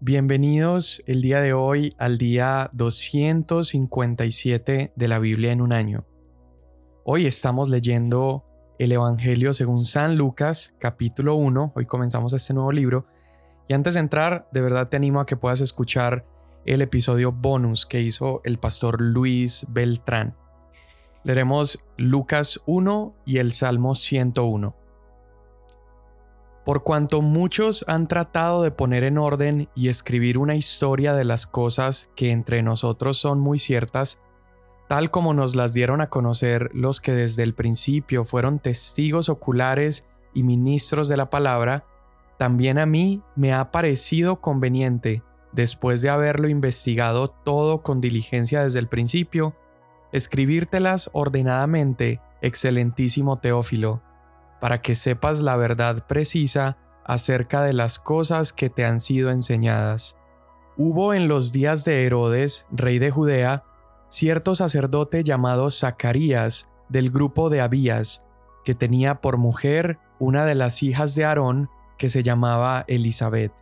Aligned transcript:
Bienvenidos 0.00 1.02
el 1.06 1.22
día 1.22 1.40
de 1.40 1.54
hoy 1.54 1.94
al 1.96 2.18
día 2.18 2.68
257 2.74 4.92
de 4.94 5.08
la 5.08 5.18
Biblia 5.18 5.52
en 5.52 5.62
un 5.62 5.72
año. 5.72 6.04
Hoy 7.02 7.24
estamos 7.24 7.70
leyendo 7.70 8.44
el 8.78 8.92
Evangelio 8.92 9.54
según 9.54 9.86
San 9.86 10.18
Lucas, 10.18 10.74
capítulo 10.78 11.36
1. 11.36 11.72
Hoy 11.74 11.86
comenzamos 11.86 12.34
este 12.34 12.52
nuevo 12.52 12.72
libro. 12.72 13.06
Y 13.68 13.72
antes 13.72 13.94
de 13.94 14.00
entrar, 14.00 14.50
de 14.52 14.60
verdad 14.60 14.90
te 14.90 14.98
animo 14.98 15.18
a 15.18 15.24
que 15.24 15.38
puedas 15.38 15.62
escuchar 15.62 16.26
el 16.66 16.82
episodio 16.82 17.32
bonus 17.32 17.86
que 17.86 18.02
hizo 18.02 18.42
el 18.44 18.58
pastor 18.58 19.00
Luis 19.00 19.64
Beltrán. 19.70 20.36
Leeremos 21.24 21.82
Lucas 21.96 22.60
1 22.66 23.14
y 23.24 23.38
el 23.38 23.52
Salmo 23.52 23.94
101. 23.94 24.76
Por 26.66 26.82
cuanto 26.82 27.22
muchos 27.22 27.84
han 27.86 28.08
tratado 28.08 28.64
de 28.64 28.72
poner 28.72 29.04
en 29.04 29.18
orden 29.18 29.68
y 29.76 29.86
escribir 29.86 30.36
una 30.36 30.56
historia 30.56 31.14
de 31.14 31.24
las 31.24 31.46
cosas 31.46 32.10
que 32.16 32.32
entre 32.32 32.60
nosotros 32.64 33.18
son 33.18 33.38
muy 33.38 33.60
ciertas, 33.60 34.20
tal 34.88 35.12
como 35.12 35.32
nos 35.32 35.54
las 35.54 35.74
dieron 35.74 36.00
a 36.00 36.08
conocer 36.08 36.70
los 36.74 37.00
que 37.00 37.12
desde 37.12 37.44
el 37.44 37.54
principio 37.54 38.24
fueron 38.24 38.58
testigos 38.58 39.28
oculares 39.28 40.08
y 40.34 40.42
ministros 40.42 41.06
de 41.06 41.16
la 41.16 41.30
palabra, 41.30 41.84
también 42.36 42.78
a 42.78 42.86
mí 42.86 43.22
me 43.36 43.54
ha 43.54 43.70
parecido 43.70 44.40
conveniente, 44.40 45.22
después 45.52 46.02
de 46.02 46.10
haberlo 46.10 46.48
investigado 46.48 47.28
todo 47.28 47.84
con 47.84 48.00
diligencia 48.00 48.64
desde 48.64 48.80
el 48.80 48.88
principio, 48.88 49.54
escribírtelas 50.10 51.10
ordenadamente, 51.12 52.20
excelentísimo 52.42 53.38
Teófilo, 53.38 54.02
para 54.66 54.82
que 54.82 54.96
sepas 54.96 55.42
la 55.42 55.54
verdad 55.54 56.08
precisa 56.08 56.76
acerca 57.04 57.62
de 57.62 57.72
las 57.72 58.00
cosas 58.00 58.52
que 58.52 58.68
te 58.68 58.84
han 58.84 58.98
sido 58.98 59.30
enseñadas. 59.30 60.16
Hubo 60.76 61.14
en 61.14 61.28
los 61.28 61.52
días 61.52 61.84
de 61.84 62.04
Herodes, 62.04 62.66
rey 62.72 62.98
de 62.98 63.12
Judea, 63.12 63.62
cierto 64.08 64.56
sacerdote 64.56 65.22
llamado 65.22 65.70
Zacarías, 65.70 66.68
del 66.88 67.12
grupo 67.12 67.48
de 67.48 67.60
Abías, 67.60 68.24
que 68.64 68.74
tenía 68.74 69.20
por 69.20 69.36
mujer 69.36 70.00
una 70.18 70.44
de 70.44 70.56
las 70.56 70.82
hijas 70.82 71.14
de 71.14 71.26
Aarón, 71.26 71.70
que 71.96 72.08
se 72.08 72.24
llamaba 72.24 72.84
Elizabeth. 72.88 73.52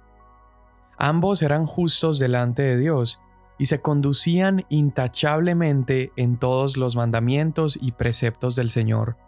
Ambos 0.97 1.43
eran 1.43 1.67
justos 1.67 2.19
delante 2.19 2.63
de 2.63 2.79
Dios, 2.79 3.21
y 3.59 3.67
se 3.67 3.83
conducían 3.83 4.65
intachablemente 4.71 6.13
en 6.17 6.39
todos 6.39 6.79
los 6.79 6.97
mandamientos 6.97 7.79
y 7.79 7.93
preceptos 7.93 8.57
del 8.57 8.71
Señor. 8.71 9.19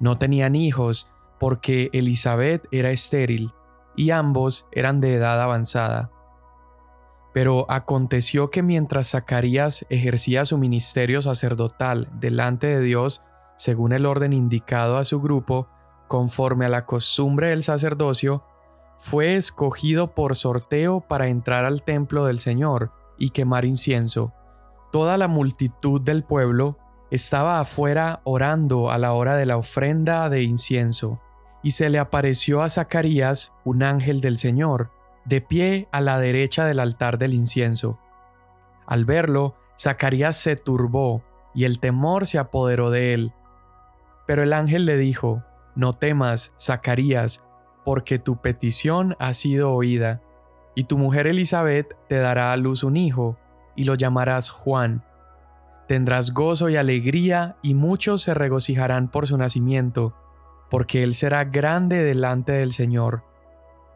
No 0.00 0.18
tenían 0.18 0.54
hijos 0.54 1.12
porque 1.38 1.90
Elizabeth 1.92 2.66
era 2.70 2.90
estéril 2.90 3.52
y 3.96 4.10
ambos 4.10 4.68
eran 4.72 5.00
de 5.00 5.14
edad 5.14 5.40
avanzada. 5.42 6.10
Pero 7.32 7.66
aconteció 7.70 8.50
que 8.50 8.62
mientras 8.62 9.10
Zacarías 9.10 9.86
ejercía 9.90 10.44
su 10.44 10.58
ministerio 10.58 11.20
sacerdotal 11.20 12.08
delante 12.18 12.66
de 12.66 12.80
Dios, 12.80 13.24
según 13.56 13.92
el 13.92 14.06
orden 14.06 14.32
indicado 14.32 14.98
a 14.98 15.04
su 15.04 15.20
grupo, 15.20 15.68
conforme 16.08 16.66
a 16.66 16.70
la 16.70 16.86
costumbre 16.86 17.48
del 17.48 17.62
sacerdocio, 17.62 18.44
fue 18.98 19.36
escogido 19.36 20.14
por 20.14 20.34
sorteo 20.34 21.00
para 21.00 21.28
entrar 21.28 21.64
al 21.64 21.82
templo 21.82 22.24
del 22.24 22.38
Señor 22.38 22.92
y 23.18 23.30
quemar 23.30 23.64
incienso. 23.64 24.32
Toda 24.90 25.18
la 25.18 25.28
multitud 25.28 26.00
del 26.00 26.24
pueblo 26.24 26.78
estaba 27.10 27.60
afuera 27.60 28.20
orando 28.24 28.90
a 28.90 28.98
la 28.98 29.12
hora 29.12 29.36
de 29.36 29.46
la 29.46 29.56
ofrenda 29.56 30.28
de 30.28 30.42
incienso, 30.42 31.20
y 31.62 31.72
se 31.72 31.90
le 31.90 31.98
apareció 31.98 32.62
a 32.62 32.68
Zacarías 32.68 33.52
un 33.64 33.82
ángel 33.82 34.20
del 34.20 34.38
Señor, 34.38 34.90
de 35.24 35.40
pie 35.40 35.88
a 35.92 36.00
la 36.00 36.18
derecha 36.18 36.64
del 36.66 36.80
altar 36.80 37.18
del 37.18 37.34
incienso. 37.34 37.98
Al 38.86 39.04
verlo, 39.04 39.56
Zacarías 39.78 40.36
se 40.36 40.56
turbó, 40.56 41.22
y 41.54 41.64
el 41.64 41.80
temor 41.80 42.26
se 42.26 42.38
apoderó 42.38 42.90
de 42.90 43.14
él. 43.14 43.32
Pero 44.26 44.42
el 44.42 44.52
ángel 44.52 44.84
le 44.84 44.96
dijo, 44.96 45.42
No 45.74 45.92
temas, 45.94 46.52
Zacarías, 46.60 47.44
porque 47.84 48.18
tu 48.18 48.40
petición 48.40 49.16
ha 49.18 49.32
sido 49.32 49.72
oída, 49.72 50.22
y 50.74 50.84
tu 50.84 50.98
mujer 50.98 51.26
Elizabeth 51.26 51.96
te 52.08 52.16
dará 52.16 52.52
a 52.52 52.56
luz 52.56 52.84
un 52.84 52.96
hijo, 52.96 53.38
y 53.74 53.84
lo 53.84 53.94
llamarás 53.94 54.50
Juan 54.50 55.05
Tendrás 55.86 56.32
gozo 56.34 56.68
y 56.68 56.76
alegría 56.76 57.56
y 57.62 57.74
muchos 57.74 58.22
se 58.22 58.34
regocijarán 58.34 59.08
por 59.08 59.26
su 59.26 59.38
nacimiento, 59.38 60.14
porque 60.68 61.04
él 61.04 61.14
será 61.14 61.44
grande 61.44 62.02
delante 62.02 62.52
del 62.52 62.72
Señor. 62.72 63.22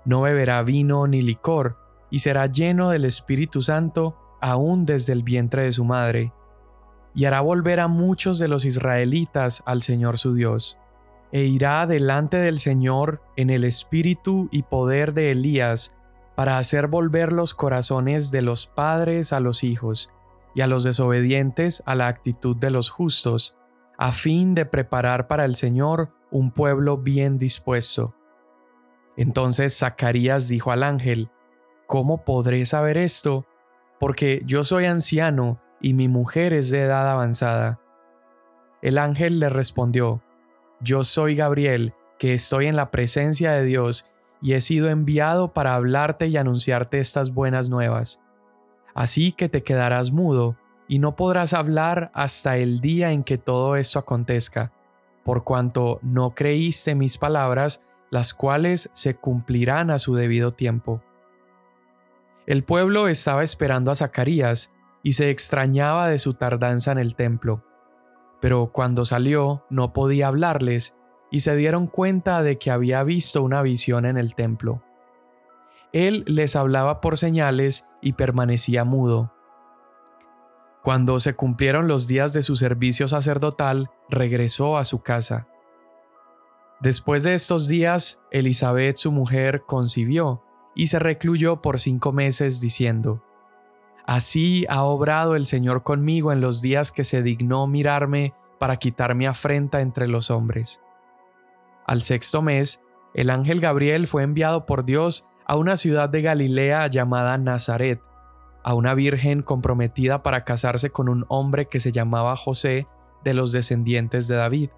No 0.05 0.23
beberá 0.23 0.63
vino 0.63 1.07
ni 1.09 1.21
licor, 1.21 1.79
y 2.09 2.21
será 2.21 2.47
lleno 2.47 2.91
del 2.91 3.05
Espíritu 3.05 3.61
Santo 3.61 4.17
aún 4.41 4.87
desde 4.87 5.13
el 5.13 5.25
vientre 5.25 5.65
de 5.65 5.73
su 5.73 5.85
madre. 5.85 6.33
Y 7.13 7.25
hará 7.25 7.41
volver 7.41 7.81
a 7.81 7.89
muchos 7.89 8.39
de 8.39 8.47
los 8.47 8.65
israelitas 8.65 9.63
al 9.67 9.83
Señor 9.83 10.19
su 10.19 10.35
Dios. 10.35 10.79
E 11.33 11.43
irá 11.43 11.87
delante 11.89 12.37
del 12.37 12.61
Señor 12.61 13.21
en 13.37 13.51
el 13.51 13.65
espíritu 13.65 14.49
y 14.53 14.63
poder 14.63 15.13
de 15.13 15.33
Elías, 15.33 15.97
para 16.37 16.59
hacer 16.59 16.87
volver 16.87 17.33
los 17.33 17.53
corazones 17.53 18.31
de 18.31 18.43
los 18.43 18.67
padres 18.67 19.33
a 19.33 19.41
los 19.41 19.65
hijos 19.65 20.13
y 20.55 20.63
a 20.63 20.67
los 20.67 20.85
desobedientes 20.85 21.83
a 21.87 21.95
la 21.95 22.09
actitud 22.09 22.57
de 22.57 22.71
los 22.71 22.91
justos, 22.91 23.57
a 23.99 24.13
fin 24.13 24.55
de 24.55 24.67
preparar 24.67 25.29
para 25.29 25.45
el 25.45 25.57
Señor 25.57 26.13
un 26.31 26.51
pueblo 26.51 26.99
bien 26.99 27.39
dispuesto. 27.39 28.15
Entonces 29.17 29.77
Zacarías 29.77 30.49
dijo 30.49 30.73
al 30.73 30.83
ángel, 30.83 31.31
¿Cómo 31.87 32.25
podré 32.25 32.65
saber 32.67 32.97
esto? 32.97 33.47
Porque 33.99 34.43
yo 34.47 34.63
soy 34.65 34.85
anciano 34.85 35.61
y 35.81 35.93
mi 35.95 36.09
mujer 36.09 36.53
es 36.53 36.71
de 36.71 36.83
edad 36.83 37.11
avanzada. 37.11 37.81
El 38.81 38.97
ángel 38.97 39.41
le 39.41 39.49
respondió, 39.49 40.23
Yo 40.81 41.05
soy 41.05 41.35
Gabriel, 41.35 41.95
que 42.19 42.33
estoy 42.33 42.67
en 42.67 42.77
la 42.77 42.91
presencia 42.91 43.53
de 43.53 43.65
Dios, 43.65 44.09
y 44.41 44.53
he 44.53 44.61
sido 44.61 44.89
enviado 44.89 45.53
para 45.53 45.75
hablarte 45.75 46.29
y 46.29 46.37
anunciarte 46.37 47.01
estas 47.01 47.35
buenas 47.35 47.69
nuevas. 47.69 48.23
Así 48.95 49.33
que 49.33 49.49
te 49.49 49.63
quedarás 49.63 50.11
mudo 50.11 50.57
y 50.89 50.99
no 50.99 51.17
podrás 51.17 51.53
hablar 51.53 52.11
hasta 52.15 52.57
el 52.57 52.81
día 52.81 53.13
en 53.13 53.23
que 53.23 53.39
todo 53.39 53.77
esto 53.77 53.99
acontezca, 53.99 54.73
por 55.25 55.45
cuanto 55.45 56.01
no 56.03 56.35
creíste 56.35 56.95
mis 56.95 57.17
palabras, 57.17 57.83
las 58.11 58.35
cuales 58.35 58.91
se 58.93 59.15
cumplirán 59.15 59.91
a 59.91 59.99
su 59.99 60.15
debido 60.15 60.53
tiempo. 60.53 61.03
El 62.47 62.65
pueblo 62.65 63.07
estaba 63.07 63.45
esperando 63.45 63.93
a 63.93 63.97
Zacarías 63.97 64.73
y 65.05 65.13
se 65.13 65.31
extrañaba 65.31 66.09
de 66.09 66.19
su 66.19 66.35
tardanza 66.35 66.91
en 66.91 66.99
el 66.99 67.15
templo. 67.15 67.65
Pero 68.41 68.73
cuando 68.73 69.05
salió 69.05 69.65
no 69.71 69.93
podía 69.93 70.27
hablarles 70.27 70.97
y 71.31 71.41
se 71.41 71.55
dieron 71.55 71.87
cuenta 71.87 72.43
de 72.43 72.59
que 72.59 72.71
había 72.71 73.05
visto 73.05 73.43
una 73.43 73.63
visión 73.63 74.05
en 74.05 74.17
el 74.17 74.35
templo. 74.35 74.83
Él 75.93 76.25
les 76.27 76.57
hablaba 76.57 77.01
por 77.01 77.19
señales 77.19 77.87
y 78.01 78.13
permanecía 78.13 78.85
mudo. 78.85 79.33
Cuando 80.83 81.21
se 81.21 81.35
cumplieron 81.35 81.89
los 81.89 82.07
días 82.07 82.33
de 82.33 82.43
su 82.43 82.57
servicio 82.57 83.07
sacerdotal, 83.09 83.91
regresó 84.09 84.79
a 84.79 84.85
su 84.85 85.03
casa. 85.03 85.47
Después 86.81 87.23
de 87.23 87.35
estos 87.35 87.69
días, 87.69 88.23
Elizabeth 88.31 88.97
su 88.97 89.13
mujer 89.13 89.65
concibió 89.67 90.43
y 90.75 90.87
se 90.87 90.99
recluyó 90.99 91.61
por 91.61 91.79
cinco 91.79 92.13
meses 92.13 92.61
diciendo, 92.61 93.23
Así 94.07 94.65
ha 94.69 94.83
obrado 94.83 95.37
el 95.37 95.47
Señor 95.47 95.83
conmigo 95.83 96.33
en 96.33 96.41
los 96.41 96.63
días 96.63 96.91
que 96.91 97.05
se 97.05 97.23
dignó 97.23 97.67
mirarme 97.67 98.35
para 98.59 98.79
quitar 98.79 99.15
mi 99.15 99.27
afrenta 99.27 99.83
entre 99.83 100.09
los 100.09 100.31
hombres. 100.31 100.81
Al 101.87 102.03
sexto 102.03 102.43
mes, 102.43 102.83
el 103.15 103.31
ángel 103.31 103.61
Gabriel 103.61 104.07
fue 104.07 104.23
enviado 104.23 104.67
por 104.67 104.85
Dios 104.85 105.30
a 105.51 105.57
una 105.57 105.77
ciudad 105.77 106.09
de 106.09 106.23
Galilea 106.23 106.87
llamada 106.87 107.37
Nazaret, 107.37 108.01
a 108.63 108.75
una 108.75 108.95
virgen 108.95 109.43
comprometida 109.43 110.23
para 110.23 110.45
casarse 110.45 110.91
con 110.91 111.09
un 111.09 111.25
hombre 111.27 111.67
que 111.67 111.81
se 111.81 111.91
llamaba 111.91 112.37
José 112.37 112.87
de 113.25 113.35
los 113.35 113.51
descendientes 113.51 114.29
de 114.29 114.37
David. 114.37 114.71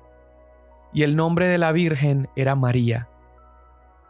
Y 0.95 1.03
el 1.03 1.15
nombre 1.15 1.47
de 1.47 1.59
la 1.59 1.73
virgen 1.73 2.31
era 2.37 2.55
María. 2.55 3.11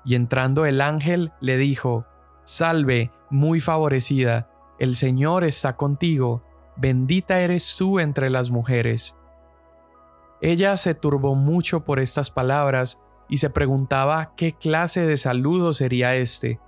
Y 0.04 0.14
entrando 0.14 0.64
el 0.64 0.81
ángel 0.81 1.32
le 1.40 1.56
dijo, 1.56 2.06
Salve, 2.44 3.10
muy 3.28 3.60
favorecida, 3.60 4.48
el 4.78 4.94
Señor 4.94 5.42
está 5.42 5.76
contigo, 5.76 6.44
bendita 6.76 7.40
eres 7.40 7.75
tú 7.76 7.98
entre 7.98 8.31
las 8.31 8.50
mujeres. 8.50 9.16
Ella 10.40 10.76
se 10.76 10.94
turbó 10.94 11.34
mucho 11.34 11.81
por 11.81 11.98
estas 11.98 12.31
palabras 12.31 13.01
y 13.32 13.38
se 13.38 13.49
preguntaba 13.49 14.34
qué 14.37 14.52
clase 14.52 15.06
de 15.06 15.17
saludo 15.17 15.73
sería 15.73 16.17
este. 16.17 16.61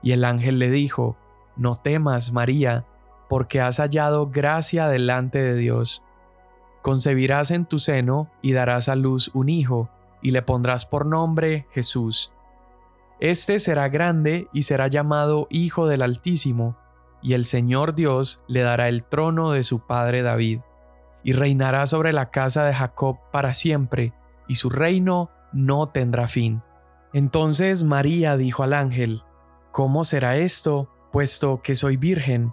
Y 0.00 0.12
el 0.12 0.24
ángel 0.24 0.60
le 0.60 0.70
dijo, 0.70 1.16
No 1.56 1.74
temas, 1.74 2.30
María, 2.30 2.86
porque 3.28 3.60
has 3.60 3.78
hallado 3.78 4.30
gracia 4.30 4.86
delante 4.86 5.42
de 5.42 5.56
Dios. 5.56 6.04
Concebirás 6.82 7.50
en 7.50 7.64
tu 7.64 7.80
seno 7.80 8.30
y 8.42 8.52
darás 8.52 8.88
a 8.88 8.94
luz 8.94 9.32
un 9.34 9.48
hijo, 9.48 9.90
y 10.22 10.30
le 10.30 10.42
pondrás 10.42 10.86
por 10.86 11.04
nombre 11.04 11.66
Jesús. 11.72 12.32
Este 13.18 13.58
será 13.58 13.88
grande 13.88 14.46
y 14.52 14.62
será 14.62 14.86
llamado 14.86 15.48
Hijo 15.50 15.88
del 15.88 16.02
Altísimo, 16.02 16.76
y 17.22 17.32
el 17.32 17.44
Señor 17.44 17.96
Dios 17.96 18.44
le 18.46 18.60
dará 18.60 18.88
el 18.88 19.02
trono 19.02 19.50
de 19.50 19.64
su 19.64 19.80
padre 19.80 20.22
David, 20.22 20.60
y 21.24 21.32
reinará 21.32 21.88
sobre 21.88 22.12
la 22.12 22.30
casa 22.30 22.64
de 22.66 22.72
Jacob 22.72 23.18
para 23.32 23.52
siempre, 23.52 24.14
y 24.46 24.54
su 24.54 24.70
reino 24.70 25.28
no 25.52 25.88
tendrá 25.88 26.28
fin. 26.28 26.62
Entonces 27.12 27.84
María 27.84 28.36
dijo 28.36 28.62
al 28.62 28.72
ángel, 28.72 29.22
¿Cómo 29.70 30.04
será 30.04 30.36
esto, 30.36 30.88
puesto 31.12 31.62
que 31.62 31.76
soy 31.76 31.96
virgen? 31.96 32.52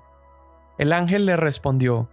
El 0.77 0.93
ángel 0.93 1.25
le 1.25 1.35
respondió, 1.35 2.09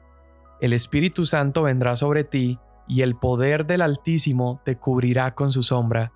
El 0.61 0.73
Espíritu 0.73 1.25
Santo 1.25 1.63
vendrá 1.63 1.95
sobre 1.95 2.25
ti, 2.25 2.59
y 2.89 3.03
el 3.03 3.17
poder 3.17 3.67
del 3.67 3.83
Altísimo 3.83 4.61
te 4.65 4.77
cubrirá 4.77 5.35
con 5.35 5.51
su 5.51 5.63
sombra. 5.63 6.13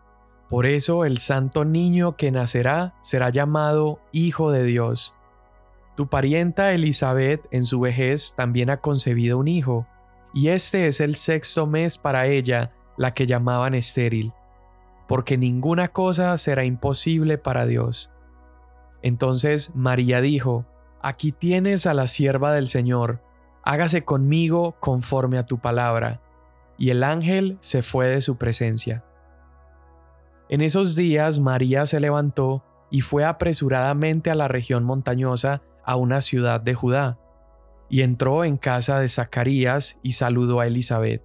Por 0.49 0.67
eso 0.67 1.05
el 1.05 1.19
santo 1.19 1.64
niño 1.64 2.17
que 2.17 2.31
nacerá 2.32 2.94
será 3.02 3.31
llamado 3.31 4.00
Hijo 4.11 4.50
de 4.50 4.64
Dios. 4.64 5.17
Tu 5.96 6.08
parienta 6.08 6.72
Elizabeth 6.72 7.46
en 7.52 7.62
su 7.62 7.81
vejez 7.81 8.34
también 8.37 8.70
ha 8.70 8.81
concebido 8.81 9.38
un 9.38 9.46
hijo, 9.46 9.87
y 10.34 10.49
este 10.49 10.87
es 10.87 11.00
el 11.00 11.17
sexto 11.17 11.67
mes 11.67 11.99
para 11.99 12.26
ella, 12.26 12.72
la 12.96 13.12
que 13.12 13.26
llamaban 13.26 13.75
estéril, 13.75 14.32
porque 15.10 15.36
ninguna 15.36 15.88
cosa 15.88 16.38
será 16.38 16.64
imposible 16.64 17.36
para 17.36 17.66
Dios. 17.66 18.12
Entonces 19.02 19.74
María 19.74 20.20
dijo, 20.20 20.66
Aquí 21.02 21.32
tienes 21.32 21.84
a 21.86 21.94
la 21.94 22.06
sierva 22.06 22.52
del 22.52 22.68
Señor, 22.68 23.20
hágase 23.64 24.04
conmigo 24.04 24.76
conforme 24.78 25.36
a 25.36 25.46
tu 25.46 25.58
palabra. 25.58 26.20
Y 26.78 26.90
el 26.90 27.02
ángel 27.02 27.58
se 27.60 27.82
fue 27.82 28.06
de 28.06 28.20
su 28.20 28.36
presencia. 28.36 29.04
En 30.48 30.60
esos 30.60 30.94
días 30.94 31.40
María 31.40 31.86
se 31.86 31.98
levantó 31.98 32.64
y 32.88 33.00
fue 33.00 33.24
apresuradamente 33.24 34.30
a 34.30 34.36
la 34.36 34.46
región 34.46 34.84
montañosa, 34.84 35.60
a 35.84 35.96
una 35.96 36.20
ciudad 36.20 36.60
de 36.60 36.74
Judá, 36.74 37.18
y 37.88 38.02
entró 38.02 38.44
en 38.44 38.58
casa 38.58 39.00
de 39.00 39.08
Zacarías 39.08 39.98
y 40.04 40.12
saludó 40.12 40.60
a 40.60 40.68
Elizabeth. 40.68 41.24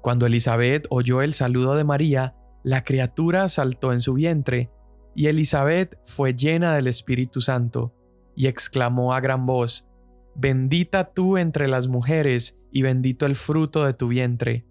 Cuando 0.00 0.24
Elizabeth 0.24 0.86
oyó 0.88 1.20
el 1.20 1.34
saludo 1.34 1.76
de 1.76 1.84
María, 1.84 2.34
la 2.68 2.84
criatura 2.84 3.48
saltó 3.48 3.94
en 3.94 4.02
su 4.02 4.12
vientre, 4.12 4.70
y 5.14 5.28
Elizabeth 5.28 5.98
fue 6.04 6.34
llena 6.34 6.74
del 6.74 6.86
Espíritu 6.86 7.40
Santo, 7.40 7.94
y 8.36 8.46
exclamó 8.46 9.14
a 9.14 9.20
gran 9.20 9.46
voz, 9.46 9.90
Bendita 10.34 11.14
tú 11.14 11.38
entre 11.38 11.66
las 11.66 11.88
mujeres, 11.88 12.60
y 12.70 12.82
bendito 12.82 13.24
el 13.24 13.36
fruto 13.36 13.86
de 13.86 13.94
tu 13.94 14.08
vientre. 14.08 14.66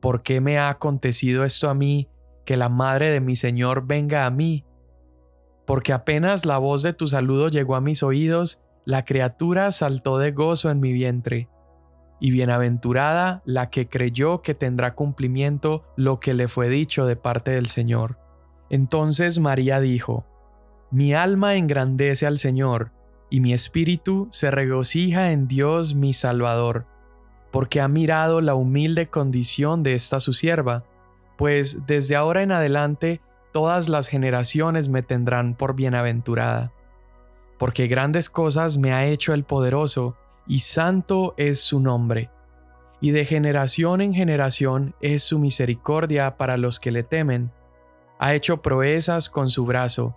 ¿Por 0.00 0.22
qué 0.22 0.42
me 0.42 0.58
ha 0.58 0.68
acontecido 0.68 1.44
esto 1.44 1.70
a 1.70 1.74
mí, 1.74 2.10
que 2.44 2.58
la 2.58 2.68
madre 2.68 3.08
de 3.08 3.22
mi 3.22 3.36
Señor 3.36 3.86
venga 3.86 4.26
a 4.26 4.30
mí. 4.30 4.66
Porque 5.66 5.94
apenas 5.94 6.44
la 6.44 6.58
voz 6.58 6.82
de 6.82 6.92
tu 6.92 7.06
saludo 7.06 7.48
llegó 7.48 7.74
a 7.74 7.80
mis 7.80 8.02
oídos, 8.02 8.62
la 8.84 9.06
criatura 9.06 9.72
saltó 9.72 10.18
de 10.18 10.32
gozo 10.32 10.70
en 10.70 10.78
mi 10.78 10.92
vientre. 10.92 11.48
Y 12.20 12.30
bienaventurada 12.30 13.42
la 13.44 13.70
que 13.70 13.88
creyó 13.88 14.42
que 14.42 14.54
tendrá 14.54 14.94
cumplimiento 14.94 15.84
lo 15.96 16.20
que 16.20 16.34
le 16.34 16.48
fue 16.48 16.68
dicho 16.68 17.06
de 17.06 17.16
parte 17.16 17.50
del 17.50 17.68
Señor. 17.68 18.18
Entonces 18.70 19.38
María 19.38 19.80
dijo, 19.80 20.24
Mi 20.90 21.14
alma 21.14 21.56
engrandece 21.56 22.26
al 22.26 22.38
Señor, 22.38 22.92
y 23.30 23.40
mi 23.40 23.52
espíritu 23.52 24.28
se 24.30 24.50
regocija 24.50 25.32
en 25.32 25.48
Dios 25.48 25.94
mi 25.94 26.14
Salvador, 26.14 26.86
porque 27.50 27.80
ha 27.80 27.88
mirado 27.88 28.40
la 28.40 28.54
humilde 28.54 29.08
condición 29.08 29.82
de 29.82 29.94
esta 29.94 30.20
su 30.20 30.32
sierva 30.32 30.84
pues 31.36 31.86
desde 31.86 32.16
ahora 32.16 32.42
en 32.42 32.52
adelante 32.52 33.20
todas 33.52 33.88
las 33.88 34.08
generaciones 34.08 34.88
me 34.88 35.02
tendrán 35.02 35.54
por 35.54 35.74
bienaventurada. 35.74 36.72
Porque 37.58 37.86
grandes 37.86 38.28
cosas 38.28 38.78
me 38.78 38.92
ha 38.92 39.06
hecho 39.06 39.32
el 39.32 39.44
poderoso, 39.44 40.16
y 40.46 40.60
santo 40.60 41.34
es 41.36 41.60
su 41.60 41.80
nombre. 41.80 42.30
Y 43.00 43.10
de 43.10 43.24
generación 43.24 44.00
en 44.00 44.14
generación 44.14 44.94
es 45.00 45.22
su 45.22 45.38
misericordia 45.38 46.36
para 46.36 46.56
los 46.56 46.80
que 46.80 46.90
le 46.90 47.02
temen. 47.02 47.52
Ha 48.18 48.34
hecho 48.34 48.62
proezas 48.62 49.28
con 49.28 49.50
su 49.50 49.66
brazo, 49.66 50.16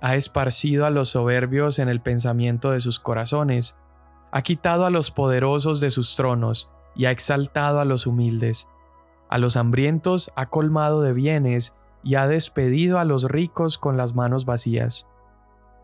ha 0.00 0.16
esparcido 0.16 0.84
a 0.86 0.90
los 0.90 1.10
soberbios 1.10 1.78
en 1.78 1.88
el 1.88 2.00
pensamiento 2.00 2.70
de 2.72 2.80
sus 2.80 3.00
corazones, 3.00 3.78
ha 4.32 4.42
quitado 4.42 4.84
a 4.84 4.90
los 4.90 5.10
poderosos 5.10 5.80
de 5.80 5.90
sus 5.90 6.16
tronos, 6.16 6.70
y 6.94 7.06
ha 7.06 7.10
exaltado 7.10 7.80
a 7.80 7.84
los 7.84 8.06
humildes 8.06 8.68
a 9.28 9.38
los 9.38 9.56
hambrientos 9.56 10.32
ha 10.36 10.46
colmado 10.46 11.02
de 11.02 11.12
bienes 11.12 11.76
y 12.02 12.14
ha 12.14 12.28
despedido 12.28 12.98
a 12.98 13.04
los 13.04 13.24
ricos 13.24 13.78
con 13.78 13.96
las 13.96 14.14
manos 14.14 14.44
vacías. 14.44 15.08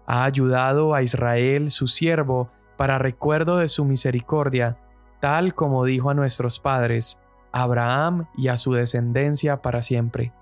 Ha 0.07 0.25
ayudado 0.25 0.95
a 0.95 1.03
Israel, 1.03 1.71
su 1.71 1.89
siervo, 1.89 2.51
para 2.77 2.99
recuerdo 2.99 3.59
de 3.59 3.69
su 3.69 3.85
misericordia, 3.85 4.79
tal 5.21 5.55
como 5.55 5.85
dijo 5.85 6.11
a 6.11 6.15
nuestros 6.15 6.59
padres, 6.59 7.21
Abraham 7.53 8.27
y 8.37 8.49
a 8.49 8.57
su 8.57 8.73
descendencia 8.73 9.63
para 9.63 9.83
siempre. 9.83 10.33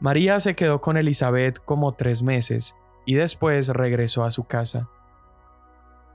María 0.00 0.40
se 0.40 0.56
quedó 0.56 0.80
con 0.80 0.96
Elizabeth 0.96 1.58
como 1.64 1.92
tres 1.92 2.22
meses 2.22 2.76
y 3.06 3.14
después 3.14 3.68
regresó 3.68 4.24
a 4.24 4.30
su 4.30 4.44
casa. 4.44 4.88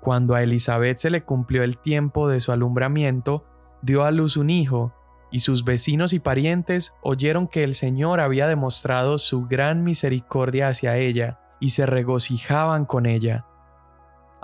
Cuando 0.01 0.35
a 0.35 0.43
Elizabeth 0.43 0.97
se 0.97 1.09
le 1.09 1.23
cumplió 1.23 1.63
el 1.63 1.77
tiempo 1.77 2.27
de 2.27 2.39
su 2.39 2.51
alumbramiento, 2.51 3.45
dio 3.81 4.03
a 4.03 4.11
luz 4.11 4.37
un 4.37 4.49
hijo 4.49 4.93
y 5.31 5.39
sus 5.39 5.65
vecinos 5.65 6.13
y 6.13 6.19
parientes 6.19 6.95
oyeron 7.01 7.47
que 7.47 7.63
el 7.63 7.75
Señor 7.75 8.19
había 8.19 8.47
demostrado 8.47 9.17
su 9.17 9.47
gran 9.47 9.83
misericordia 9.83 10.69
hacia 10.69 10.97
ella, 10.97 11.39
y 11.59 11.69
se 11.69 11.85
regocijaban 11.85 12.85
con 12.85 13.05
ella. 13.05 13.45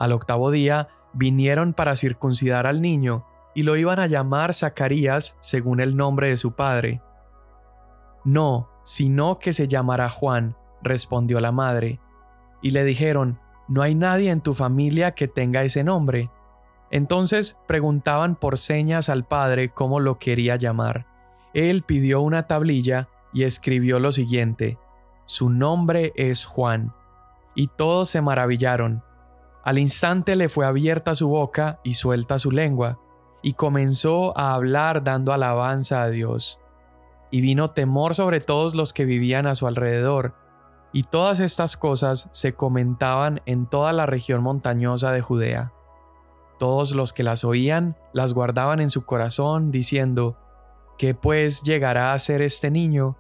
Al 0.02 0.14
octavo 0.14 0.50
día 0.50 0.88
vinieron 1.14 1.74
para 1.74 1.96
circuncidar 1.96 2.66
al 2.66 2.82
niño, 2.82 3.24
y 3.54 3.62
lo 3.62 3.76
iban 3.76 4.00
a 4.00 4.08
llamar 4.08 4.56
Zacarías 4.56 5.38
según 5.42 5.80
el 5.80 5.96
nombre 5.96 6.28
de 6.28 6.38
su 6.38 6.54
padre. 6.54 7.04
No, 8.26 8.68
sino 8.82 9.38
que 9.38 9.54
se 9.54 9.68
llamará 9.68 10.10
Juan, 10.10 10.58
respondió 10.82 11.40
la 11.40 11.52
madre. 11.52 12.00
Y 12.64 12.72
le 12.72 12.84
dijeron, 12.84 13.40
No 13.68 13.84
hay 13.84 13.94
nadie 13.94 14.32
en 14.32 14.42
tu 14.42 14.56
familia 14.56 15.12
que 15.12 15.28
tenga 15.28 15.62
ese 15.62 15.84
nombre. 15.84 16.32
Entonces 16.90 17.60
preguntaban 17.68 18.36
por 18.36 18.58
señas 18.58 19.08
al 19.08 19.28
padre 19.28 19.70
cómo 19.70 20.00
lo 20.00 20.18
quería 20.18 20.56
llamar. 20.56 21.06
Él 21.54 21.84
pidió 21.84 22.22
una 22.22 22.48
tablilla 22.48 23.08
y 23.34 23.44
escribió 23.44 24.00
lo 24.00 24.12
siguiente, 24.12 24.80
Su 25.26 25.52
nombre 25.52 26.12
es 26.16 26.44
Juan. 26.44 26.92
Y 27.54 27.68
todos 27.68 28.10
se 28.10 28.24
maravillaron. 28.24 29.04
Al 29.64 29.78
instante 29.78 30.36
le 30.36 30.50
fue 30.50 30.66
abierta 30.66 31.14
su 31.14 31.28
boca 31.30 31.80
y 31.84 31.94
suelta 31.94 32.40
su 32.40 32.52
lengua, 32.52 33.00
y 33.44 33.54
comenzó 33.54 34.38
a 34.38 34.54
hablar 34.54 35.04
dando 35.04 35.34
alabanza 35.34 36.04
a 36.04 36.10
Dios. 36.10 36.60
Y 37.30 37.42
vino 37.42 37.72
temor 37.72 38.16
sobre 38.16 38.42
todos 38.42 38.76
los 38.76 38.94
que 38.94 39.06
vivían 39.06 39.48
a 39.48 39.56
su 39.56 39.68
alrededor, 39.68 40.36
y 40.94 41.04
todas 41.04 41.40
estas 41.40 41.78
cosas 41.78 42.30
se 42.34 42.54
comentaban 42.54 43.42
en 43.46 43.66
toda 43.66 43.94
la 43.94 44.06
región 44.06 44.44
montañosa 44.44 45.12
de 45.12 45.22
Judea. 45.22 45.72
Todos 46.60 46.94
los 46.94 47.14
que 47.14 47.24
las 47.24 47.44
oían 47.44 47.96
las 48.14 48.34
guardaban 48.34 48.80
en 48.82 48.90
su 48.90 49.06
corazón, 49.06 49.72
diciendo, 49.72 50.38
¿qué 50.98 51.16
pues 51.16 51.64
llegará 51.64 52.14
a 52.14 52.20
ser 52.20 52.42
este 52.42 52.70
niño? 52.70 53.18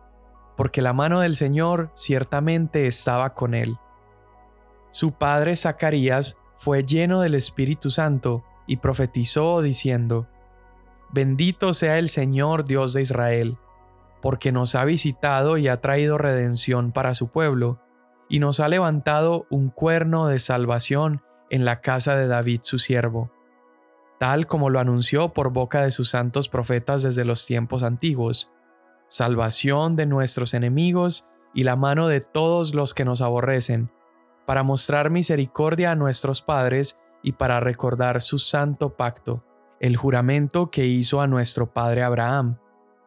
Porque 0.57 0.81
la 0.81 0.93
mano 0.93 1.21
del 1.21 1.36
Señor 1.36 1.91
ciertamente 1.95 2.88
estaba 2.88 3.33
con 3.33 3.53
él. 3.53 3.77
Su 4.91 5.13
padre 5.13 5.55
Zacarías 5.55 6.38
fue 6.57 6.83
lleno 6.83 7.21
del 7.21 7.33
Espíritu 7.36 7.89
Santo 7.89 8.43
y 8.67 8.77
profetizó 8.77 9.62
diciendo, 9.62 10.27
Bendito 11.13 11.74
sea 11.74 11.98
el 11.98 12.07
Señor 12.07 12.65
Dios 12.65 12.93
de 12.93 13.01
Israel, 13.01 13.57
porque 14.21 14.51
nos 14.51 14.75
ha 14.75 14.86
visitado 14.86 15.57
y 15.57 15.67
ha 15.67 15.81
traído 15.81 16.17
redención 16.17 16.91
para 16.91 17.15
su 17.15 17.29
pueblo, 17.29 17.81
y 18.29 18.39
nos 18.39 18.60
ha 18.60 18.69
levantado 18.69 19.45
un 19.50 19.69
cuerno 19.69 20.27
de 20.27 20.39
salvación 20.39 21.21
en 21.50 21.65
la 21.65 21.81
casa 21.81 22.15
de 22.15 22.27
David 22.27 22.62
su 22.63 22.79
siervo, 22.79 23.31
tal 24.19 24.48
como 24.48 24.69
lo 24.69 24.79
anunció 24.79 25.29
por 25.33 25.51
boca 25.51 25.83
de 25.83 25.91
sus 25.91 26.10
santos 26.12 26.48
profetas 26.48 27.01
desde 27.01 27.25
los 27.25 27.45
tiempos 27.45 27.83
antiguos, 27.83 28.53
salvación 29.10 29.95
de 29.95 30.05
nuestros 30.05 30.53
enemigos 30.53 31.27
y 31.53 31.63
la 31.63 31.75
mano 31.75 32.07
de 32.07 32.21
todos 32.21 32.74
los 32.74 32.93
que 32.93 33.03
nos 33.03 33.21
aborrecen, 33.21 33.91
para 34.51 34.63
mostrar 34.63 35.10
misericordia 35.10 35.91
a 35.91 35.96
nuestros 35.96 36.41
padres 36.41 37.00
y 37.24 37.31
para 37.31 37.62
recordar 37.62 38.22
su 38.22 38.38
santo 38.38 38.98
pacto, 38.98 39.46
el 39.79 39.96
juramento 39.96 40.70
que 40.70 40.88
hizo 40.88 41.22
a 41.22 41.27
nuestro 41.27 41.72
padre 41.72 42.03
Abraham, 42.03 42.58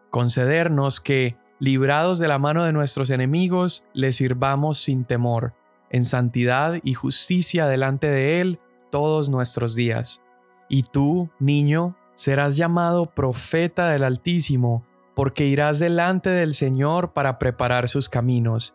concedernos 0.09 1.03
que, 1.03 1.37
librados 1.59 2.19
de 2.19 2.29
la 2.29 2.39
mano 2.39 2.65
de 2.65 2.73
nuestros 2.73 3.11
enemigos, 3.11 3.87
le 3.93 4.15
sirvamos 4.15 4.79
sin 4.79 5.05
temor 5.05 5.53
en 5.91 6.07
santidad 6.07 6.81
y 6.83 6.95
justicia 6.95 7.67
delante 7.67 8.07
de 8.07 8.41
Él 8.41 8.59
todos 8.91 9.29
nuestros 9.29 9.75
días. 9.75 10.23
Y 10.71 10.85
tú, 10.85 11.29
niño, 11.39 11.95
serás 12.15 12.57
llamado 12.57 13.11
profeta 13.11 13.91
del 13.91 14.05
Altísimo, 14.05 14.87
porque 15.15 15.45
irás 15.45 15.79
delante 15.79 16.31
del 16.31 16.55
Señor 16.55 17.13
para 17.13 17.39
preparar 17.39 17.91
sus 17.91 18.09
caminos, 18.09 18.75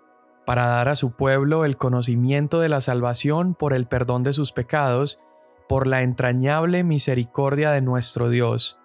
para 0.49 0.65
dar 0.65 0.89
a 0.89 0.95
su 0.95 1.11
pueblo 1.11 1.63
el 1.63 1.77
conocimiento 1.77 2.59
de 2.59 2.69
la 2.69 2.81
salvación 2.81 3.53
por 3.53 3.71
el 3.71 3.85
perdón 3.85 4.23
de 4.23 4.33
sus 4.33 4.51
pecados, 4.51 5.21
por 5.67 5.85
la 5.85 6.01
entrañable 6.01 6.83
misericordia 6.83 7.69
de 7.69 7.81
nuestro 7.81 8.31
Dios, 8.31 8.79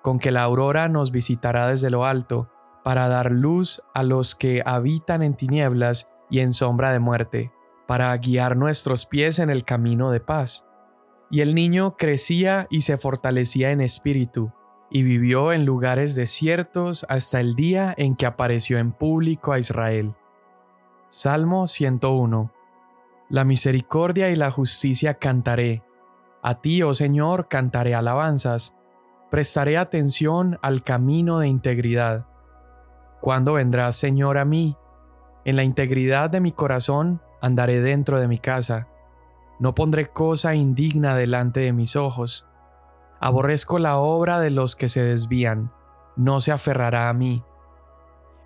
con 0.00 0.20
que 0.20 0.30
la 0.30 0.44
aurora 0.44 0.88
nos 0.88 1.10
visitará 1.10 1.66
desde 1.66 1.90
lo 1.90 2.06
alto, 2.06 2.52
para 2.84 3.08
dar 3.08 3.32
luz 3.32 3.82
a 3.94 4.04
los 4.04 4.36
que 4.36 4.62
habitan 4.64 5.24
en 5.24 5.34
tinieblas 5.34 6.08
y 6.30 6.38
en 6.38 6.54
sombra 6.54 6.92
de 6.92 7.00
muerte, 7.00 7.50
para 7.88 8.16
guiar 8.16 8.56
nuestros 8.56 9.04
pies 9.04 9.40
en 9.40 9.50
el 9.50 9.64
camino 9.64 10.12
de 10.12 10.20
paz. 10.20 10.68
Y 11.32 11.40
el 11.40 11.56
niño 11.56 11.96
crecía 11.96 12.68
y 12.70 12.82
se 12.82 12.96
fortalecía 12.96 13.72
en 13.72 13.80
espíritu, 13.80 14.52
y 14.88 15.02
vivió 15.02 15.52
en 15.52 15.64
lugares 15.64 16.14
desiertos 16.14 17.04
hasta 17.08 17.40
el 17.40 17.56
día 17.56 17.92
en 17.96 18.14
que 18.14 18.24
apareció 18.24 18.78
en 18.78 18.92
público 18.92 19.52
a 19.52 19.58
Israel. 19.58 20.14
Salmo 21.10 21.66
101 21.66 22.52
La 23.30 23.44
misericordia 23.44 24.28
y 24.28 24.36
la 24.36 24.50
justicia 24.50 25.14
cantaré. 25.14 25.82
A 26.42 26.60
ti, 26.60 26.82
oh 26.82 26.92
Señor, 26.92 27.48
cantaré 27.48 27.94
alabanzas. 27.94 28.76
Prestaré 29.30 29.78
atención 29.78 30.58
al 30.60 30.82
camino 30.82 31.38
de 31.38 31.48
integridad. 31.48 32.26
¿Cuándo 33.22 33.54
vendrás, 33.54 33.96
Señor, 33.96 34.36
a 34.36 34.44
mí? 34.44 34.76
En 35.46 35.56
la 35.56 35.62
integridad 35.62 36.28
de 36.28 36.42
mi 36.42 36.52
corazón 36.52 37.22
andaré 37.40 37.80
dentro 37.80 38.20
de 38.20 38.28
mi 38.28 38.38
casa. 38.38 38.86
No 39.58 39.74
pondré 39.74 40.10
cosa 40.10 40.54
indigna 40.54 41.14
delante 41.14 41.60
de 41.60 41.72
mis 41.72 41.96
ojos. 41.96 42.46
Aborrezco 43.18 43.78
la 43.78 43.96
obra 43.96 44.40
de 44.40 44.50
los 44.50 44.76
que 44.76 44.90
se 44.90 45.02
desvían. 45.02 45.72
No 46.16 46.40
se 46.40 46.52
aferrará 46.52 47.08
a 47.08 47.14
mí. 47.14 47.42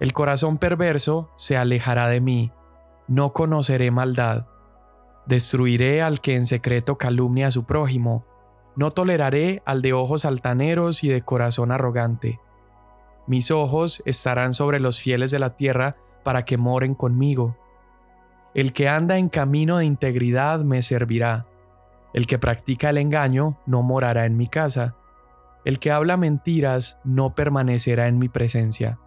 El 0.02 0.12
corazón 0.12 0.58
perverso 0.58 1.30
se 1.36 1.56
alejará 1.56 2.08
de 2.08 2.20
mí, 2.20 2.50
no 3.06 3.32
conoceré 3.32 3.92
maldad. 3.92 4.48
Destruiré 5.26 6.02
al 6.02 6.20
que 6.20 6.34
en 6.34 6.44
secreto 6.44 6.98
calumnia 6.98 7.46
a 7.46 7.50
su 7.52 7.66
prójimo, 7.66 8.26
no 8.74 8.90
toleraré 8.90 9.62
al 9.64 9.80
de 9.80 9.92
ojos 9.92 10.24
altaneros 10.24 11.04
y 11.04 11.08
de 11.08 11.22
corazón 11.22 11.70
arrogante. 11.70 12.40
Mis 13.28 13.52
ojos 13.52 14.02
estarán 14.04 14.54
sobre 14.54 14.80
los 14.80 14.98
fieles 14.98 15.30
de 15.30 15.38
la 15.38 15.54
tierra 15.54 15.96
para 16.24 16.44
que 16.44 16.56
moren 16.56 16.96
conmigo. 16.96 17.56
El 18.54 18.72
que 18.72 18.88
anda 18.88 19.18
en 19.18 19.28
camino 19.28 19.78
de 19.78 19.84
integridad 19.84 20.64
me 20.64 20.82
servirá. 20.82 21.46
El 22.12 22.26
que 22.26 22.40
practica 22.40 22.90
el 22.90 22.98
engaño 22.98 23.56
no 23.66 23.82
morará 23.82 24.26
en 24.26 24.36
mi 24.36 24.48
casa. 24.48 24.96
El 25.64 25.78
que 25.78 25.92
habla 25.92 26.16
mentiras 26.16 26.98
no 27.04 27.36
permanecerá 27.36 28.08
en 28.08 28.18
mi 28.18 28.28
presencia. 28.28 28.98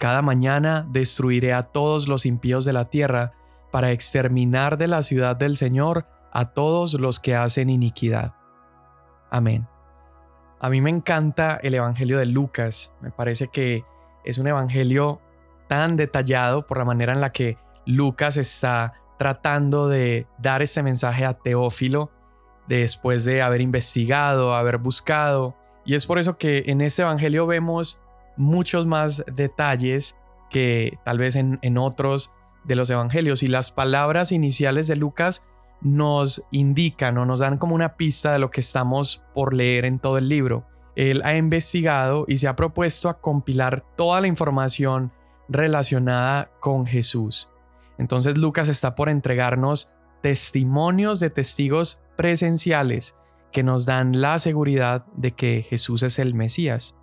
Cada 0.00 0.22
mañana 0.22 0.86
destruiré 0.90 1.52
a 1.52 1.62
todos 1.62 2.08
los 2.08 2.24
impíos 2.24 2.64
de 2.64 2.72
la 2.72 2.86
tierra, 2.86 3.34
para 3.70 3.92
exterminar 3.92 4.78
de 4.78 4.88
la 4.88 5.02
ciudad 5.02 5.36
del 5.36 5.56
Señor 5.58 6.06
a 6.32 6.46
todos 6.52 6.94
los 6.94 7.20
que 7.20 7.36
hacen 7.36 7.70
iniquidad. 7.70 8.34
Amén. 9.30 9.68
A 10.58 10.70
mí 10.70 10.80
me 10.80 10.88
encanta 10.90 11.60
el 11.62 11.74
Evangelio 11.74 12.18
de 12.18 12.24
Lucas, 12.24 12.92
me 13.02 13.10
parece 13.10 13.48
que 13.48 13.84
es 14.24 14.38
un 14.38 14.46
Evangelio 14.46 15.20
tan 15.68 15.96
detallado 15.96 16.66
por 16.66 16.78
la 16.78 16.86
manera 16.86 17.12
en 17.12 17.20
la 17.20 17.30
que 17.30 17.58
Lucas 17.84 18.38
está 18.38 18.94
tratando 19.18 19.86
de 19.86 20.26
dar 20.38 20.62
este 20.62 20.82
mensaje 20.82 21.26
a 21.26 21.34
Teófilo 21.34 22.10
después 22.68 23.26
de 23.26 23.42
haber 23.42 23.60
investigado, 23.60 24.54
haber 24.54 24.78
buscado. 24.78 25.56
Y 25.84 25.94
es 25.94 26.06
por 26.06 26.18
eso 26.18 26.38
que 26.38 26.64
en 26.66 26.80
este 26.80 27.02
Evangelio 27.02 27.46
vemos 27.46 28.02
muchos 28.40 28.86
más 28.86 29.24
detalles 29.32 30.16
que 30.48 30.98
tal 31.04 31.18
vez 31.18 31.36
en, 31.36 31.78
otros 31.78 32.34
de 32.64 32.74
los 32.74 32.90
evangelios 32.90 33.42
y 33.42 33.48
las 33.48 33.70
palabras 33.70 34.32
iniciales 34.32 34.86
de 34.86 34.96
Lucas 34.96 35.46
nos 35.82 36.42
indican 36.50 37.16
o 37.18 37.26
nos 37.26 37.38
dan 37.38 37.58
como 37.58 37.74
una 37.74 37.96
pista 37.96 38.32
de 38.32 38.38
lo 38.38 38.50
que 38.50 38.60
estamos 38.60 39.24
por 39.34 39.54
leer 39.54 39.84
en 39.84 39.98
todo 39.98 40.18
el 40.18 40.28
libro. 40.28 40.66
Él 40.96 41.22
ha 41.24 41.36
investigado 41.36 42.24
y 42.26 42.38
se 42.38 42.48
ha 42.48 42.56
propuesto 42.56 43.08
a 43.08 43.20
compilar 43.20 43.84
toda 43.96 44.20
la 44.20 44.26
información 44.26 45.12
relacionada 45.48 46.50
con 46.60 46.86
Jesús. 46.86 47.50
Entonces 47.98 48.36
Lucas 48.36 48.68
está 48.68 48.94
por 48.94 49.08
entregarnos 49.08 49.92
testimonios 50.22 51.20
de 51.20 51.30
testigos 51.30 52.02
presenciales 52.16 53.16
que 53.52 53.62
nos 53.62 53.86
dan 53.86 54.20
la 54.20 54.38
seguridad 54.38 55.06
de 55.14 55.32
que 55.32 55.66
Jesús 55.68 56.02
es 56.02 56.18
el 56.18 56.34
Mesías. 56.34 56.96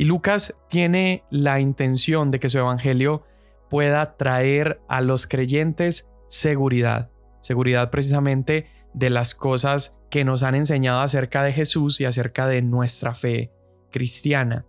Y 0.00 0.06
Lucas 0.06 0.58
tiene 0.70 1.24
la 1.28 1.60
intención 1.60 2.30
de 2.30 2.40
que 2.40 2.48
su 2.48 2.56
evangelio 2.56 3.22
pueda 3.68 4.16
traer 4.16 4.80
a 4.88 5.02
los 5.02 5.26
creyentes 5.26 6.08
seguridad, 6.30 7.10
seguridad 7.42 7.90
precisamente 7.90 8.70
de 8.94 9.10
las 9.10 9.34
cosas 9.34 9.98
que 10.08 10.24
nos 10.24 10.42
han 10.42 10.54
enseñado 10.54 11.02
acerca 11.02 11.42
de 11.42 11.52
Jesús 11.52 12.00
y 12.00 12.06
acerca 12.06 12.46
de 12.46 12.62
nuestra 12.62 13.12
fe 13.12 13.52
cristiana. 13.90 14.64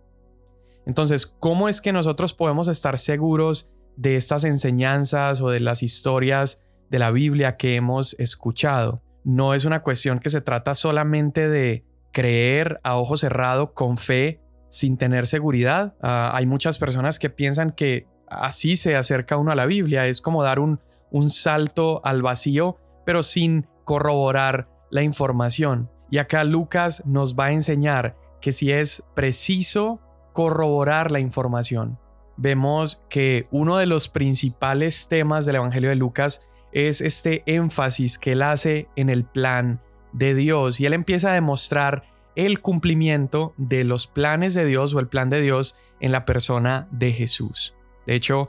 Entonces, 0.84 1.24
¿cómo 1.24 1.70
es 1.70 1.80
que 1.80 1.94
nosotros 1.94 2.34
podemos 2.34 2.68
estar 2.68 2.98
seguros 2.98 3.72
de 3.96 4.16
estas 4.16 4.44
enseñanzas 4.44 5.40
o 5.40 5.48
de 5.48 5.60
las 5.60 5.82
historias 5.82 6.60
de 6.90 6.98
la 6.98 7.10
Biblia 7.10 7.56
que 7.56 7.74
hemos 7.74 8.20
escuchado? 8.20 9.00
No 9.24 9.54
es 9.54 9.64
una 9.64 9.82
cuestión 9.82 10.18
que 10.18 10.28
se 10.28 10.42
trata 10.42 10.74
solamente 10.74 11.48
de 11.48 11.86
creer 12.12 12.80
a 12.82 12.98
ojo 12.98 13.16
cerrado 13.16 13.72
con 13.72 13.96
fe 13.96 14.41
sin 14.72 14.96
tener 14.96 15.26
seguridad. 15.26 15.94
Ah, 16.02 16.32
hay 16.34 16.46
muchas 16.46 16.78
personas 16.78 17.18
que 17.18 17.28
piensan 17.28 17.72
que 17.72 18.06
así 18.26 18.76
se 18.76 18.96
acerca 18.96 19.36
uno 19.36 19.52
a 19.52 19.54
la 19.54 19.66
Biblia, 19.66 20.06
es 20.06 20.22
como 20.22 20.42
dar 20.42 20.58
un, 20.58 20.80
un 21.10 21.28
salto 21.28 22.00
al 22.04 22.22
vacío, 22.22 22.78
pero 23.04 23.22
sin 23.22 23.68
corroborar 23.84 24.68
la 24.90 25.02
información. 25.02 25.90
Y 26.10 26.18
acá 26.18 26.42
Lucas 26.42 27.02
nos 27.04 27.38
va 27.38 27.46
a 27.46 27.52
enseñar 27.52 28.16
que 28.40 28.52
si 28.54 28.72
es 28.72 29.04
preciso 29.14 30.00
corroborar 30.32 31.10
la 31.10 31.20
información. 31.20 31.98
Vemos 32.38 33.04
que 33.10 33.44
uno 33.50 33.76
de 33.76 33.84
los 33.84 34.08
principales 34.08 35.06
temas 35.08 35.44
del 35.44 35.56
Evangelio 35.56 35.90
de 35.90 35.96
Lucas 35.96 36.46
es 36.72 37.02
este 37.02 37.42
énfasis 37.44 38.18
que 38.18 38.32
él 38.32 38.42
hace 38.42 38.88
en 38.96 39.10
el 39.10 39.24
plan 39.24 39.82
de 40.14 40.34
Dios 40.34 40.80
y 40.80 40.86
él 40.86 40.94
empieza 40.94 41.30
a 41.30 41.34
demostrar 41.34 42.04
el 42.36 42.60
cumplimiento 42.60 43.54
de 43.56 43.84
los 43.84 44.06
planes 44.06 44.54
de 44.54 44.64
Dios 44.64 44.94
o 44.94 45.00
el 45.00 45.08
plan 45.08 45.30
de 45.30 45.40
Dios 45.40 45.76
en 46.00 46.12
la 46.12 46.24
persona 46.24 46.88
de 46.90 47.12
Jesús. 47.12 47.74
De 48.06 48.14
hecho, 48.14 48.48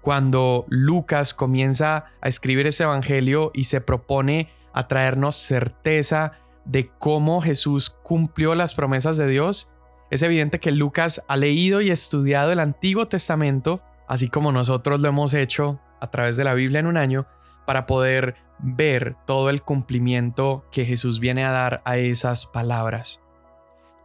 cuando 0.00 0.66
Lucas 0.68 1.32
comienza 1.32 2.06
a 2.20 2.28
escribir 2.28 2.66
ese 2.66 2.84
evangelio 2.84 3.50
y 3.54 3.64
se 3.64 3.80
propone 3.80 4.50
a 4.72 4.88
traernos 4.88 5.36
certeza 5.36 6.32
de 6.64 6.90
cómo 6.98 7.40
Jesús 7.40 7.90
cumplió 7.90 8.54
las 8.54 8.74
promesas 8.74 9.16
de 9.16 9.28
Dios, 9.28 9.72
es 10.10 10.22
evidente 10.22 10.60
que 10.60 10.72
Lucas 10.72 11.22
ha 11.28 11.36
leído 11.36 11.80
y 11.80 11.90
estudiado 11.90 12.52
el 12.52 12.60
Antiguo 12.60 13.08
Testamento, 13.08 13.80
así 14.08 14.28
como 14.28 14.52
nosotros 14.52 15.00
lo 15.00 15.08
hemos 15.08 15.34
hecho 15.34 15.80
a 16.00 16.10
través 16.10 16.36
de 16.36 16.44
la 16.44 16.54
Biblia 16.54 16.80
en 16.80 16.86
un 16.86 16.96
año, 16.96 17.26
para 17.64 17.86
poder 17.86 18.36
ver 18.62 19.16
todo 19.26 19.50
el 19.50 19.62
cumplimiento 19.62 20.64
que 20.70 20.86
Jesús 20.86 21.18
viene 21.18 21.44
a 21.44 21.50
dar 21.50 21.82
a 21.84 21.98
esas 21.98 22.46
palabras. 22.46 23.20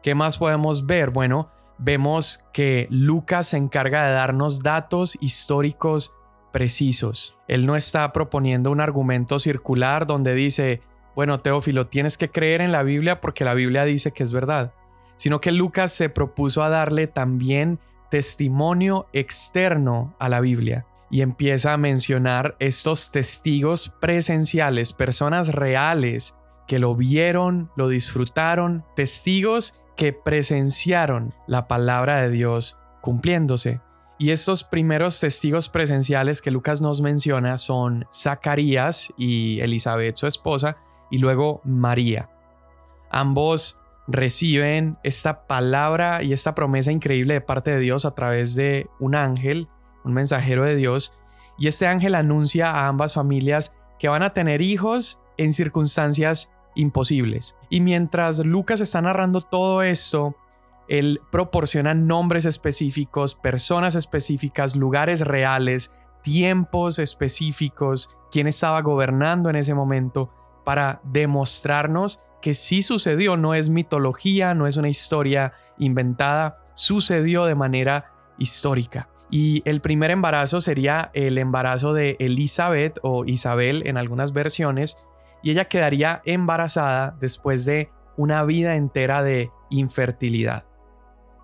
¿Qué 0.03 0.15
más 0.15 0.37
podemos 0.37 0.85
ver? 0.85 1.11
Bueno, 1.11 1.49
vemos 1.77 2.45
que 2.53 2.87
Lucas 2.89 3.47
se 3.47 3.57
encarga 3.57 4.05
de 4.05 4.13
darnos 4.13 4.61
datos 4.61 5.17
históricos 5.21 6.15
precisos. 6.51 7.35
Él 7.47 7.65
no 7.65 7.75
está 7.75 8.11
proponiendo 8.11 8.71
un 8.71 8.81
argumento 8.81 9.37
circular 9.37 10.07
donde 10.07 10.33
dice, 10.33 10.81
bueno, 11.15 11.39
Teófilo, 11.39 11.87
tienes 11.87 12.17
que 12.17 12.29
creer 12.29 12.61
en 12.61 12.71
la 12.71 12.83
Biblia 12.83 13.21
porque 13.21 13.45
la 13.45 13.53
Biblia 13.53 13.85
dice 13.85 14.11
que 14.11 14.23
es 14.23 14.31
verdad, 14.31 14.73
sino 15.17 15.39
que 15.39 15.51
Lucas 15.51 15.91
se 15.93 16.09
propuso 16.09 16.63
a 16.63 16.69
darle 16.69 17.07
también 17.07 17.79
testimonio 18.09 19.07
externo 19.13 20.15
a 20.19 20.29
la 20.29 20.41
Biblia 20.41 20.85
y 21.09 21.21
empieza 21.21 21.73
a 21.73 21.77
mencionar 21.77 22.55
estos 22.59 23.11
testigos 23.11 23.95
presenciales, 23.99 24.93
personas 24.93 25.49
reales 25.49 26.37
que 26.67 26.79
lo 26.79 26.95
vieron, 26.95 27.71
lo 27.75 27.87
disfrutaron, 27.87 28.83
testigos 28.95 29.79
que 29.95 30.13
presenciaron 30.13 31.33
la 31.47 31.67
palabra 31.67 32.21
de 32.21 32.29
Dios 32.29 32.79
cumpliéndose. 33.01 33.81
Y 34.19 34.31
estos 34.31 34.63
primeros 34.63 35.19
testigos 35.19 35.69
presenciales 35.69 36.41
que 36.41 36.51
Lucas 36.51 36.81
nos 36.81 37.01
menciona 37.01 37.57
son 37.57 38.05
Zacarías 38.11 39.13
y 39.17 39.59
Elizabeth, 39.61 40.17
su 40.17 40.27
esposa, 40.27 40.77
y 41.11 41.19
luego 41.19 41.61
María. 41.63 42.29
Ambos 43.09 43.79
reciben 44.07 44.97
esta 45.03 45.47
palabra 45.47 46.23
y 46.23 46.33
esta 46.33 46.55
promesa 46.55 46.91
increíble 46.91 47.35
de 47.35 47.41
parte 47.41 47.71
de 47.71 47.79
Dios 47.79 48.05
a 48.05 48.15
través 48.15 48.55
de 48.55 48.89
un 48.99 49.15
ángel 49.15 49.67
un 50.07 50.13
mensajero 50.13 50.63
de 50.63 50.75
Dios, 50.75 51.13
y 51.57 51.67
este 51.67 51.87
ángel 51.87 52.15
anuncia 52.15 52.71
a 52.71 52.87
ambas 52.87 53.13
familias 53.13 53.75
que 53.99 54.09
van 54.09 54.23
a 54.23 54.33
tener 54.33 54.61
hijos 54.61 55.21
en 55.37 55.53
circunstancias 55.53 56.51
imposibles. 56.75 57.57
Y 57.69 57.81
mientras 57.81 58.39
Lucas 58.39 58.81
está 58.81 59.01
narrando 59.01 59.41
todo 59.41 59.81
esto, 59.81 60.35
él 60.87 61.21
proporciona 61.31 61.93
nombres 61.93 62.45
específicos, 62.45 63.35
personas 63.35 63.95
específicas, 63.95 64.75
lugares 64.75 65.21
reales, 65.21 65.91
tiempos 66.23 66.99
específicos, 66.99 68.11
quién 68.31 68.47
estaba 68.47 68.81
gobernando 68.81 69.49
en 69.49 69.55
ese 69.55 69.73
momento, 69.73 70.31
para 70.63 71.01
demostrarnos 71.03 72.21
que 72.41 72.53
sí 72.53 72.83
sucedió, 72.83 73.37
no 73.37 73.53
es 73.53 73.69
mitología, 73.69 74.53
no 74.53 74.67
es 74.67 74.77
una 74.77 74.89
historia 74.89 75.53
inventada, 75.77 76.63
sucedió 76.75 77.45
de 77.45 77.55
manera 77.55 78.13
histórica. 78.37 79.09
Y 79.29 79.61
el 79.65 79.81
primer 79.81 80.11
embarazo 80.11 80.61
sería 80.61 81.11
el 81.13 81.37
embarazo 81.37 81.93
de 81.93 82.15
Elizabeth 82.19 82.99
o 83.01 83.25
Isabel 83.25 83.83
en 83.85 83.97
algunas 83.97 84.31
versiones, 84.31 85.03
y 85.43 85.51
ella 85.51 85.65
quedaría 85.65 86.21
embarazada 86.25 87.15
después 87.19 87.65
de 87.65 87.89
una 88.15 88.43
vida 88.43 88.75
entera 88.75 89.23
de 89.23 89.51
infertilidad. 89.69 90.65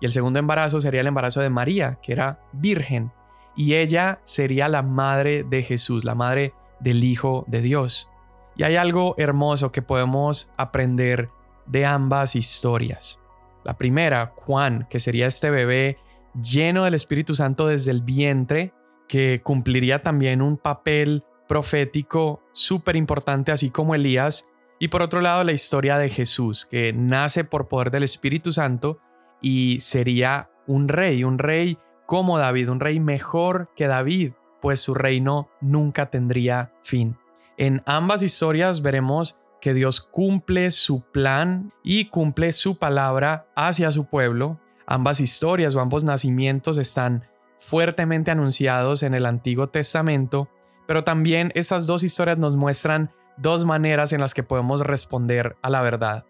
Y 0.00 0.06
el 0.06 0.12
segundo 0.12 0.38
embarazo 0.38 0.80
sería 0.80 1.00
el 1.00 1.06
embarazo 1.06 1.40
de 1.40 1.50
María, 1.50 1.98
que 2.02 2.12
era 2.12 2.40
virgen, 2.52 3.12
y 3.56 3.74
ella 3.74 4.20
sería 4.24 4.68
la 4.68 4.82
madre 4.82 5.44
de 5.44 5.62
Jesús, 5.62 6.04
la 6.04 6.14
madre 6.14 6.52
del 6.80 7.04
Hijo 7.04 7.44
de 7.46 7.60
Dios. 7.60 8.10
Y 8.56 8.64
hay 8.64 8.76
algo 8.76 9.14
hermoso 9.18 9.72
que 9.72 9.82
podemos 9.82 10.52
aprender 10.56 11.30
de 11.66 11.86
ambas 11.86 12.36
historias. 12.36 13.20
La 13.64 13.76
primera, 13.76 14.32
Juan, 14.36 14.86
que 14.90 15.00
sería 15.00 15.26
este 15.26 15.50
bebé 15.50 15.98
lleno 16.40 16.84
del 16.84 16.94
Espíritu 16.94 17.34
Santo 17.34 17.66
desde 17.66 17.90
el 17.90 18.02
vientre, 18.02 18.72
que 19.08 19.40
cumpliría 19.42 20.02
también 20.02 20.42
un 20.42 20.56
papel 20.56 21.24
profético 21.48 22.42
súper 22.52 22.96
importante, 22.96 23.52
así 23.52 23.70
como 23.70 23.94
Elías. 23.94 24.48
Y 24.78 24.88
por 24.88 25.02
otro 25.02 25.20
lado, 25.20 25.44
la 25.44 25.52
historia 25.52 25.98
de 25.98 26.10
Jesús, 26.10 26.66
que 26.66 26.92
nace 26.92 27.44
por 27.44 27.68
poder 27.68 27.90
del 27.90 28.02
Espíritu 28.02 28.52
Santo 28.52 28.98
y 29.40 29.78
sería 29.80 30.50
un 30.66 30.88
rey, 30.88 31.24
un 31.24 31.38
rey 31.38 31.78
como 32.06 32.38
David, 32.38 32.70
un 32.70 32.80
rey 32.80 33.00
mejor 33.00 33.70
que 33.76 33.86
David, 33.86 34.32
pues 34.60 34.80
su 34.80 34.94
reino 34.94 35.48
nunca 35.60 36.10
tendría 36.10 36.72
fin. 36.82 37.16
En 37.56 37.82
ambas 37.86 38.22
historias 38.22 38.82
veremos 38.82 39.38
que 39.60 39.74
Dios 39.74 40.00
cumple 40.00 40.70
su 40.70 41.00
plan 41.00 41.72
y 41.82 42.06
cumple 42.06 42.52
su 42.52 42.78
palabra 42.78 43.46
hacia 43.54 43.92
su 43.92 44.06
pueblo. 44.06 44.60
Ambas 44.86 45.20
historias 45.20 45.74
o 45.74 45.80
ambos 45.80 46.04
nacimientos 46.04 46.78
están 46.78 47.24
fuertemente 47.58 48.30
anunciados 48.30 49.02
en 49.02 49.14
el 49.14 49.26
Antiguo 49.26 49.68
Testamento, 49.68 50.48
pero 50.86 51.04
también 51.04 51.50
esas 51.54 51.86
dos 51.86 52.02
historias 52.02 52.38
nos 52.38 52.56
muestran 52.56 53.10
dos 53.36 53.64
maneras 53.64 54.12
en 54.12 54.20
las 54.20 54.34
que 54.34 54.42
podemos 54.42 54.82
responder 54.82 55.56
a 55.62 55.70
la 55.70 55.82
verdad. 55.82 56.24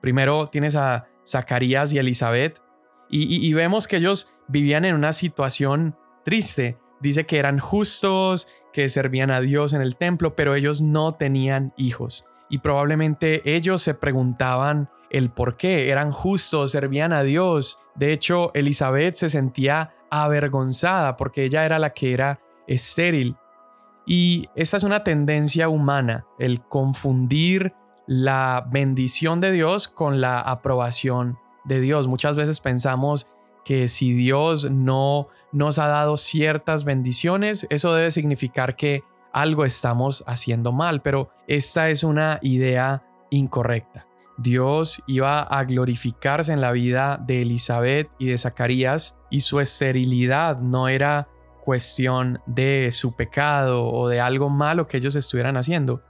Primero 0.00 0.46
tienes 0.46 0.76
a 0.76 1.08
Zacarías 1.26 1.92
y 1.92 1.98
Elizabeth, 1.98 2.60
y, 3.12 3.52
vemos 3.54 3.88
que 3.88 3.96
ellos 3.96 4.32
vivían 4.46 4.84
en 4.84 4.94
una 4.94 5.12
situación 5.12 5.96
triste. 6.24 6.78
Dice 7.00 7.26
que 7.26 7.38
eran 7.38 7.58
justos, 7.58 8.48
que 8.72 8.88
servían 8.88 9.32
a 9.32 9.40
Dios 9.40 9.72
en 9.72 9.82
el 9.82 9.96
templo, 9.96 10.36
pero 10.36 10.54
ellos 10.54 10.80
no 10.80 11.14
tenían 11.14 11.74
hijos. 11.76 12.24
Y 12.48 12.58
probablemente 12.58 13.42
ellos 13.56 13.82
se 13.82 13.94
preguntaban 13.94 14.90
el 15.10 15.30
por 15.30 15.56
qué. 15.56 15.90
Eran 15.90 16.10
justos, 16.12 16.72
servían 16.72 17.12
a 17.12 17.22
Dios. 17.22 17.80
De 17.94 18.12
hecho, 18.12 18.50
Elizabeth 18.54 19.16
se 19.16 19.30
sentía 19.30 19.94
avergonzada 20.10 21.16
porque 21.16 21.44
ella 21.44 21.64
era 21.64 21.78
la 21.78 21.90
que 21.90 22.12
era 22.12 22.40
estéril. 22.66 23.36
Y 24.06 24.48
esta 24.54 24.76
es 24.76 24.84
una 24.84 25.04
tendencia 25.04 25.68
humana, 25.68 26.26
el 26.38 26.62
confundir 26.62 27.74
la 28.06 28.66
bendición 28.70 29.40
de 29.40 29.52
Dios 29.52 29.86
con 29.86 30.20
la 30.20 30.40
aprobación 30.40 31.38
de 31.64 31.80
Dios. 31.80 32.08
Muchas 32.08 32.34
veces 32.34 32.58
pensamos 32.60 33.30
que 33.64 33.88
si 33.88 34.12
Dios 34.12 34.70
no 34.70 35.28
nos 35.52 35.78
ha 35.78 35.86
dado 35.86 36.16
ciertas 36.16 36.84
bendiciones, 36.84 37.66
eso 37.70 37.94
debe 37.94 38.10
significar 38.10 38.74
que 38.74 39.04
algo 39.32 39.64
estamos 39.64 40.24
haciendo 40.26 40.72
mal, 40.72 41.02
pero 41.02 41.30
esta 41.46 41.90
es 41.90 42.02
una 42.02 42.38
idea 42.42 43.04
incorrecta. 43.30 44.09
Dios 44.40 45.02
iba 45.06 45.40
a 45.42 45.64
glorificarse 45.64 46.52
en 46.52 46.60
la 46.60 46.72
vida 46.72 47.20
de 47.24 47.42
Elizabeth 47.42 48.10
y 48.18 48.26
de 48.26 48.38
Zacarías 48.38 49.18
y 49.28 49.40
su 49.40 49.60
esterilidad 49.60 50.58
no 50.60 50.88
era 50.88 51.28
cuestión 51.60 52.40
de 52.46 52.90
su 52.92 53.14
pecado 53.14 53.86
o 53.86 54.08
de 54.08 54.20
algo 54.20 54.48
malo 54.48 54.86
que 54.86 54.96
ellos 54.96 55.14
estuvieran 55.14 55.56
haciendo. 55.56 56.02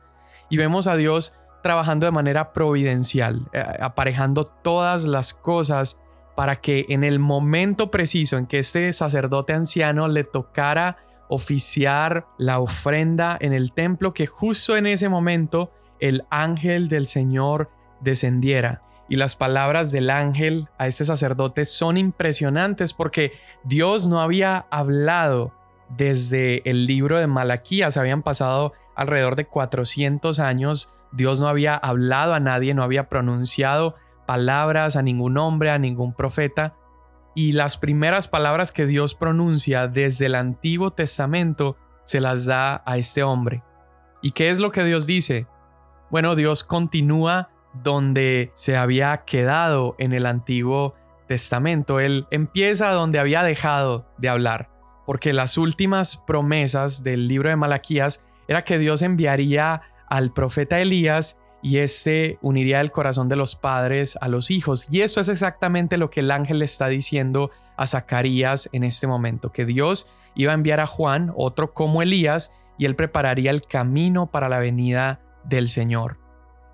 Y 0.48 0.56
vemos 0.56 0.86
a 0.86 0.96
Dios 0.96 1.38
trabajando 1.62 2.06
de 2.06 2.12
manera 2.12 2.52
providencial, 2.52 3.48
eh, 3.52 3.64
aparejando 3.80 4.44
todas 4.44 5.04
las 5.04 5.34
cosas 5.34 6.00
para 6.36 6.60
que 6.60 6.86
en 6.88 7.04
el 7.04 7.18
momento 7.18 7.90
preciso 7.90 8.38
en 8.38 8.46
que 8.46 8.60
este 8.60 8.92
sacerdote 8.92 9.52
anciano 9.52 10.08
le 10.08 10.24
tocara 10.24 10.98
oficiar 11.28 12.26
la 12.38 12.60
ofrenda 12.60 13.36
en 13.40 13.52
el 13.52 13.72
templo, 13.72 14.14
que 14.14 14.26
justo 14.26 14.76
en 14.76 14.86
ese 14.86 15.08
momento 15.08 15.72
el 15.98 16.24
ángel 16.30 16.88
del 16.88 17.08
Señor 17.08 17.70
descendiera. 18.00 18.82
Y 19.08 19.16
las 19.16 19.34
palabras 19.34 19.90
del 19.90 20.10
ángel 20.10 20.68
a 20.78 20.86
este 20.86 21.04
sacerdote 21.04 21.64
son 21.64 21.96
impresionantes 21.96 22.92
porque 22.94 23.32
Dios 23.64 24.06
no 24.06 24.20
había 24.20 24.66
hablado 24.70 25.52
desde 25.88 26.68
el 26.70 26.86
libro 26.86 27.18
de 27.18 27.26
Malaquías, 27.26 27.96
habían 27.96 28.22
pasado 28.22 28.72
alrededor 28.94 29.34
de 29.34 29.46
400 29.46 30.38
años 30.38 30.94
Dios 31.12 31.40
no 31.40 31.48
había 31.48 31.74
hablado 31.74 32.34
a 32.34 32.40
nadie, 32.40 32.74
no 32.74 32.82
había 32.82 33.08
pronunciado 33.08 33.96
palabras 34.26 34.96
a 34.96 35.02
ningún 35.02 35.38
hombre, 35.38 35.70
a 35.70 35.78
ningún 35.78 36.14
profeta. 36.14 36.76
Y 37.34 37.52
las 37.52 37.76
primeras 37.76 38.28
palabras 38.28 38.72
que 38.72 38.86
Dios 38.86 39.14
pronuncia 39.14 39.88
desde 39.88 40.26
el 40.26 40.34
Antiguo 40.34 40.92
Testamento 40.92 41.76
se 42.04 42.20
las 42.20 42.44
da 42.44 42.82
a 42.86 42.96
este 42.96 43.22
hombre. 43.22 43.62
¿Y 44.22 44.32
qué 44.32 44.50
es 44.50 44.58
lo 44.58 44.70
que 44.70 44.84
Dios 44.84 45.06
dice? 45.06 45.46
Bueno, 46.10 46.34
Dios 46.34 46.64
continúa 46.64 47.50
donde 47.72 48.50
se 48.54 48.76
había 48.76 49.24
quedado 49.24 49.94
en 49.98 50.12
el 50.12 50.26
Antiguo 50.26 50.94
Testamento. 51.26 52.00
Él 52.00 52.26
empieza 52.30 52.92
donde 52.92 53.18
había 53.18 53.42
dejado 53.42 54.06
de 54.18 54.28
hablar, 54.28 54.70
porque 55.06 55.32
las 55.32 55.58
últimas 55.58 56.16
promesas 56.16 57.02
del 57.02 57.28
libro 57.28 57.48
de 57.48 57.56
Malaquías 57.56 58.22
era 58.48 58.64
que 58.64 58.78
Dios 58.78 59.02
enviaría 59.02 59.82
al 60.08 60.32
profeta 60.32 60.80
Elías 60.80 61.38
y 61.62 61.78
este 61.78 62.38
uniría 62.42 62.80
el 62.80 62.90
corazón 62.90 63.28
de 63.28 63.36
los 63.36 63.54
padres 63.54 64.18
a 64.20 64.28
los 64.28 64.50
hijos. 64.50 64.88
Y 64.90 65.02
esto 65.02 65.20
es 65.20 65.28
exactamente 65.28 65.98
lo 65.98 66.10
que 66.10 66.20
el 66.20 66.30
ángel 66.30 66.58
le 66.58 66.64
está 66.64 66.88
diciendo 66.88 67.50
a 67.76 67.86
Zacarías 67.86 68.68
en 68.72 68.82
este 68.84 69.06
momento, 69.06 69.52
que 69.52 69.64
Dios 69.64 70.10
iba 70.34 70.52
a 70.52 70.54
enviar 70.54 70.80
a 70.80 70.86
Juan, 70.86 71.32
otro 71.36 71.72
como 71.72 72.02
Elías, 72.02 72.54
y 72.78 72.86
él 72.86 72.96
prepararía 72.96 73.50
el 73.50 73.62
camino 73.62 74.30
para 74.30 74.48
la 74.48 74.58
venida 74.58 75.20
del 75.44 75.68
Señor. 75.68 76.18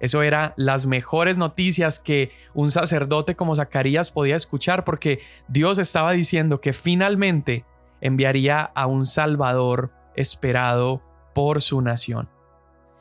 Eso 0.01 0.23
era 0.23 0.53
las 0.57 0.87
mejores 0.87 1.37
noticias 1.39 1.99
que 1.99 2.31
un 2.55 2.71
sacerdote 2.71 3.35
como 3.35 3.57
Zacarías 3.57 4.11
podía 4.11 4.37
escuchar 4.37 4.85
porque 4.85 5.21
Dios 5.49 5.79
estaba 5.79 6.13
diciendo 6.13 6.61
que 6.61 6.73
finalmente 6.73 7.65
enviaría 8.01 8.61
a 8.61 8.87
un 8.87 9.07
Salvador 9.07 9.93
esperado 10.15 11.03
por 11.35 11.63
su 11.63 11.81
nación. 11.81 12.29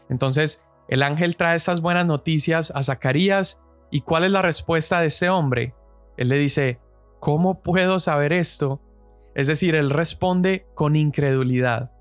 Entonces, 0.10 0.66
el 0.88 1.04
ángel 1.04 1.36
trae 1.36 1.56
estas 1.56 1.82
buenas 1.82 2.06
noticias 2.06 2.72
a 2.76 2.84
Zacarías 2.84 3.62
y 3.92 4.02
¿cuál 4.02 4.24
es 4.24 4.32
la 4.32 4.42
respuesta 4.42 5.02
de 5.02 5.08
ese 5.08 5.30
hombre? 5.30 5.74
Él 6.18 6.30
le 6.30 6.38
dice, 6.38 6.80
¿cómo 7.20 7.62
puedo 7.62 8.00
saber 8.00 8.34
esto? 8.34 8.82
Es 9.36 9.48
decir, 9.48 9.76
él 9.76 9.90
responde 9.90 10.68
con 10.76 10.96
incredulidad. 10.96 11.92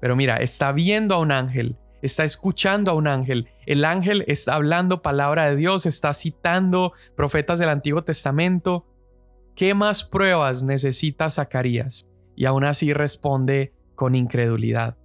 Pero 0.00 0.16
mira, 0.16 0.36
está 0.36 0.72
viendo 0.72 1.14
a 1.14 1.18
un 1.18 1.30
ángel, 1.30 1.78
está 2.02 2.24
escuchando 2.24 2.90
a 2.90 2.94
un 2.94 3.06
ángel, 3.06 3.48
el 3.64 3.84
ángel 3.84 4.24
está 4.26 4.56
hablando 4.56 5.02
palabra 5.02 5.48
de 5.48 5.56
Dios, 5.56 5.86
está 5.86 6.12
citando 6.12 6.92
profetas 7.16 7.58
del 7.58 7.70
Antiguo 7.70 8.02
Testamento. 8.04 8.86
¿Qué 9.54 9.74
más 9.74 10.04
pruebas 10.04 10.62
necesita 10.62 11.30
Zacarías? 11.30 12.02
Y 12.36 12.46
aún 12.46 12.64
así 12.64 12.92
responde 12.92 13.72
con 13.94 14.14
incredulidad. 14.14 14.98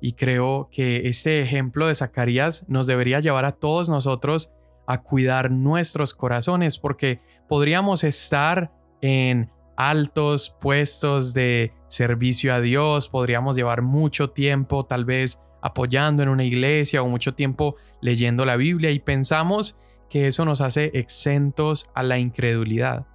Y 0.00 0.12
creo 0.12 0.68
que 0.70 1.08
este 1.08 1.40
ejemplo 1.40 1.86
de 1.86 1.94
Zacarías 1.94 2.66
nos 2.68 2.86
debería 2.86 3.20
llevar 3.20 3.46
a 3.46 3.52
todos 3.52 3.88
nosotros 3.88 4.52
a 4.86 5.02
cuidar 5.02 5.50
nuestros 5.50 6.12
corazones, 6.12 6.78
porque 6.78 7.22
podríamos 7.48 8.04
estar 8.04 8.70
en 9.00 9.50
altos 9.76 10.56
puestos 10.60 11.32
de 11.32 11.72
servicio 11.88 12.52
a 12.52 12.60
Dios, 12.60 13.08
podríamos 13.08 13.56
llevar 13.56 13.80
mucho 13.80 14.30
tiempo 14.30 14.84
tal 14.84 15.04
vez 15.04 15.40
apoyando 15.64 16.22
en 16.22 16.28
una 16.28 16.44
iglesia 16.44 17.02
o 17.02 17.08
mucho 17.08 17.34
tiempo 17.34 17.76
leyendo 18.02 18.44
la 18.44 18.56
Biblia 18.56 18.90
y 18.90 18.98
pensamos 18.98 19.76
que 20.10 20.26
eso 20.26 20.44
nos 20.44 20.60
hace 20.60 20.90
exentos 20.92 21.88
a 21.94 22.02
la 22.02 22.18
incredulidad. 22.18 23.06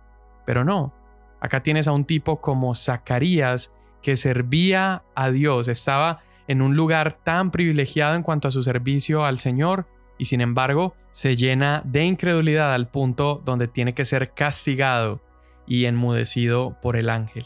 Pero 0.48 0.66
no, 0.66 0.92
acá 1.40 1.62
tienes 1.62 1.88
a 1.88 1.92
un 1.92 2.06
tipo 2.06 2.42
como 2.42 2.74
Zacarías 2.74 3.72
que 4.02 4.18
servía 4.18 5.04
a 5.14 5.30
Dios, 5.30 5.68
estaba 5.68 6.24
en 6.48 6.64
un 6.64 6.76
lugar 6.76 7.20
tan 7.24 7.52
privilegiado 7.52 8.16
en 8.16 8.24
cuanto 8.24 8.48
a 8.48 8.52
su 8.52 8.64
servicio 8.64 9.24
al 9.26 9.38
Señor 9.38 9.86
y 10.18 10.26
sin 10.26 10.42
embargo 10.42 10.96
se 11.12 11.36
llena 11.36 11.84
de 11.86 12.04
incredulidad 12.04 12.74
al 12.74 12.88
punto 12.88 13.44
donde 13.46 13.68
tiene 13.68 13.94
que 13.94 14.06
ser 14.06 14.34
castigado 14.34 15.22
y 15.68 15.86
enmudecido 15.86 16.76
por 16.82 16.96
el 16.96 17.12
ángel. 17.12 17.46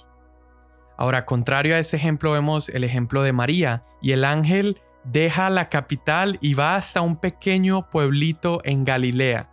Ahora, 0.96 1.26
contrario 1.26 1.76
a 1.76 1.80
este 1.80 1.98
ejemplo, 1.98 2.32
vemos 2.32 2.70
el 2.70 2.86
ejemplo 2.86 3.22
de 3.22 3.34
María 3.34 3.84
y 4.02 4.14
el 4.14 4.24
ángel 4.24 4.80
deja 5.04 5.50
la 5.50 5.70
capital 5.70 6.38
y 6.42 6.54
va 6.54 6.76
hasta 6.76 7.02
un 7.02 7.18
pequeño 7.18 7.90
pueblito 7.90 8.62
en 8.64 8.86
Galilea. 8.86 9.50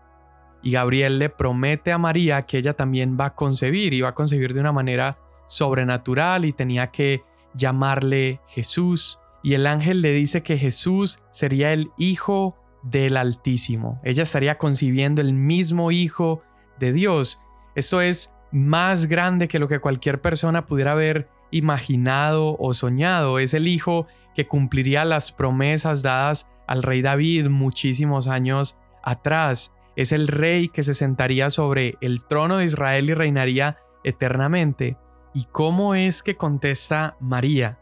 Y 0.62 0.72
Gabriel 0.72 1.18
le 1.18 1.30
promete 1.30 1.92
a 1.92 1.98
María 1.98 2.42
que 2.42 2.58
ella 2.58 2.74
también 2.74 3.16
va 3.18 3.26
a 3.26 3.34
concebir 3.34 3.94
y 3.94 4.02
va 4.02 4.10
a 4.10 4.14
concebir 4.14 4.52
de 4.52 4.60
una 4.60 4.72
manera 4.72 5.18
sobrenatural 5.46 6.44
y 6.44 6.52
tenía 6.52 6.90
que 6.90 7.24
llamarle 7.54 8.40
Jesús. 8.48 9.18
Y 9.42 9.54
el 9.54 9.66
ángel 9.66 10.02
le 10.02 10.12
dice 10.12 10.42
que 10.42 10.58
Jesús 10.58 11.18
sería 11.30 11.72
el 11.72 11.90
Hijo 11.96 12.56
del 12.82 13.16
Altísimo. 13.16 14.00
Ella 14.04 14.22
estaría 14.22 14.58
concibiendo 14.58 15.20
el 15.20 15.32
mismo 15.32 15.90
Hijo 15.90 16.42
de 16.78 16.92
Dios. 16.92 17.42
Esto 17.74 18.00
es 18.00 18.34
más 18.52 19.06
grande 19.06 19.48
que 19.48 19.58
lo 19.58 19.68
que 19.68 19.78
cualquier 19.78 20.20
persona 20.20 20.66
pudiera 20.66 20.92
haber 20.92 21.28
imaginado 21.50 22.56
o 22.58 22.74
soñado. 22.74 23.38
Es 23.38 23.54
el 23.54 23.66
Hijo 23.66 24.06
que 24.40 24.48
cumpliría 24.48 25.04
las 25.04 25.32
promesas 25.32 26.00
dadas 26.00 26.48
al 26.66 26.82
rey 26.82 27.02
David 27.02 27.50
muchísimos 27.50 28.26
años 28.26 28.78
atrás. 29.02 29.70
Es 29.96 30.12
el 30.12 30.28
rey 30.28 30.68
que 30.68 30.82
se 30.82 30.94
sentaría 30.94 31.50
sobre 31.50 31.98
el 32.00 32.24
trono 32.24 32.56
de 32.56 32.64
Israel 32.64 33.10
y 33.10 33.12
reinaría 33.12 33.76
eternamente. 34.02 34.96
¿Y 35.34 35.44
cómo 35.52 35.94
es 35.94 36.22
que 36.22 36.38
contesta 36.38 37.18
María? 37.20 37.80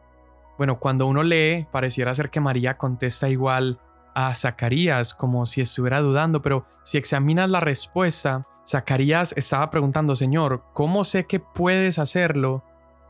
Bueno, 0.56 0.80
cuando 0.80 1.06
uno 1.06 1.22
lee, 1.22 1.68
pareciera 1.70 2.12
ser 2.12 2.28
que 2.28 2.40
María 2.40 2.76
contesta 2.76 3.28
igual 3.28 3.80
a 4.16 4.34
Zacarías, 4.34 5.14
como 5.14 5.46
si 5.46 5.60
estuviera 5.60 6.00
dudando, 6.00 6.42
pero 6.42 6.66
si 6.82 6.98
examinas 6.98 7.48
la 7.50 7.60
respuesta, 7.60 8.48
Zacarías 8.66 9.32
estaba 9.36 9.70
preguntando, 9.70 10.16
Señor, 10.16 10.64
¿cómo 10.72 11.04
sé 11.04 11.24
que 11.24 11.38
puedes 11.38 12.00
hacerlo? 12.00 12.64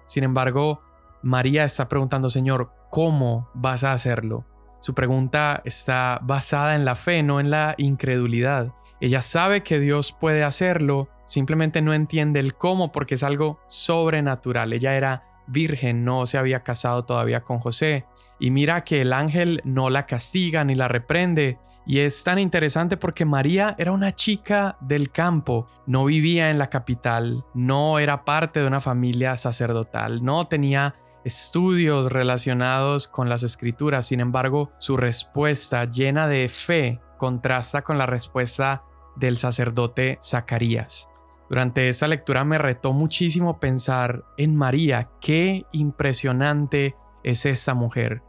Sin 0.05 0.23
embargo, 0.23 0.83
María 1.23 1.65
está 1.65 1.89
preguntando, 1.89 2.29
Señor, 2.29 2.77
¿cómo 2.91 3.49
vas 3.55 3.85
a 3.85 3.93
hacerlo? 3.93 4.45
Su 4.81 4.95
pregunta 4.95 5.61
está 5.65 6.21
basada 6.23 6.75
en 6.77 6.85
la 6.85 6.95
fe, 6.95 7.23
no 7.23 7.41
en 7.41 7.51
la 7.51 7.75
incredulidad. 7.79 8.73
Ella 9.01 9.23
sabe 9.23 9.63
que 9.63 9.81
Dios 9.81 10.13
puede 10.13 10.45
hacerlo, 10.45 11.09
simplemente 11.25 11.83
no 11.83 11.95
entiende 11.95 12.41
el 12.41 12.55
cómo 12.55 12.93
porque 12.93 13.15
es 13.15 13.23
algo 13.23 13.61
sobrenatural. 13.69 14.73
Ella 14.73 14.97
era 14.97 15.43
virgen, 15.47 16.05
no 16.05 16.27
se 16.27 16.39
había 16.39 16.63
casado 16.63 17.05
todavía 17.05 17.43
con 17.43 17.59
José. 17.59 18.07
Y 18.41 18.51
mira 18.51 18.85
que 18.85 19.01
el 19.01 19.13
ángel 19.13 19.61
no 19.65 19.91
la 19.91 20.07
castiga 20.07 20.65
ni 20.65 20.75
la 20.75 20.89
reprende. 20.89 21.59
Y 21.87 22.01
es 22.01 22.23
tan 22.23 22.39
interesante 22.39 22.97
porque 22.97 23.25
María 23.25 23.75
era 23.79 23.93
una 23.93 24.15
chica 24.15 24.77
del 24.81 25.11
campo, 25.11 25.67
no 25.87 26.05
vivía 26.05 26.51
en 26.51 26.59
la 26.59 26.69
capital, 26.69 27.45
no 27.55 27.99
era 27.99 28.27
parte 28.27 28.61
de 28.61 28.67
una 28.67 28.83
familia 28.83 29.39
sacerdotal, 29.39 30.23
no 30.23 30.45
tenía 30.45 30.97
estudios 31.29 32.11
relacionados 32.11 33.07
con 33.07 33.29
las 33.29 33.43
escrituras. 33.45 34.07
Sin 34.09 34.19
embargo, 34.21 34.73
su 34.79 34.97
respuesta 34.97 35.85
llena 35.85 36.27
de 36.27 36.49
fe 36.49 37.01
contrasta 37.19 37.83
con 37.83 37.99
la 37.99 38.07
respuesta 38.07 38.83
del 39.17 39.39
sacerdote 39.39 40.19
Zacarías. 40.23 41.09
Durante 41.49 41.89
esta 41.89 42.09
lectura 42.09 42.45
me 42.45 42.59
retó 42.59 42.93
muchísimo 42.93 43.61
pensar 43.61 44.25
en 44.37 44.57
María, 44.57 45.11
qué 45.21 45.65
impresionante 45.73 46.97
es 47.23 47.47
esa 47.47 47.75
mujer. 47.75 48.23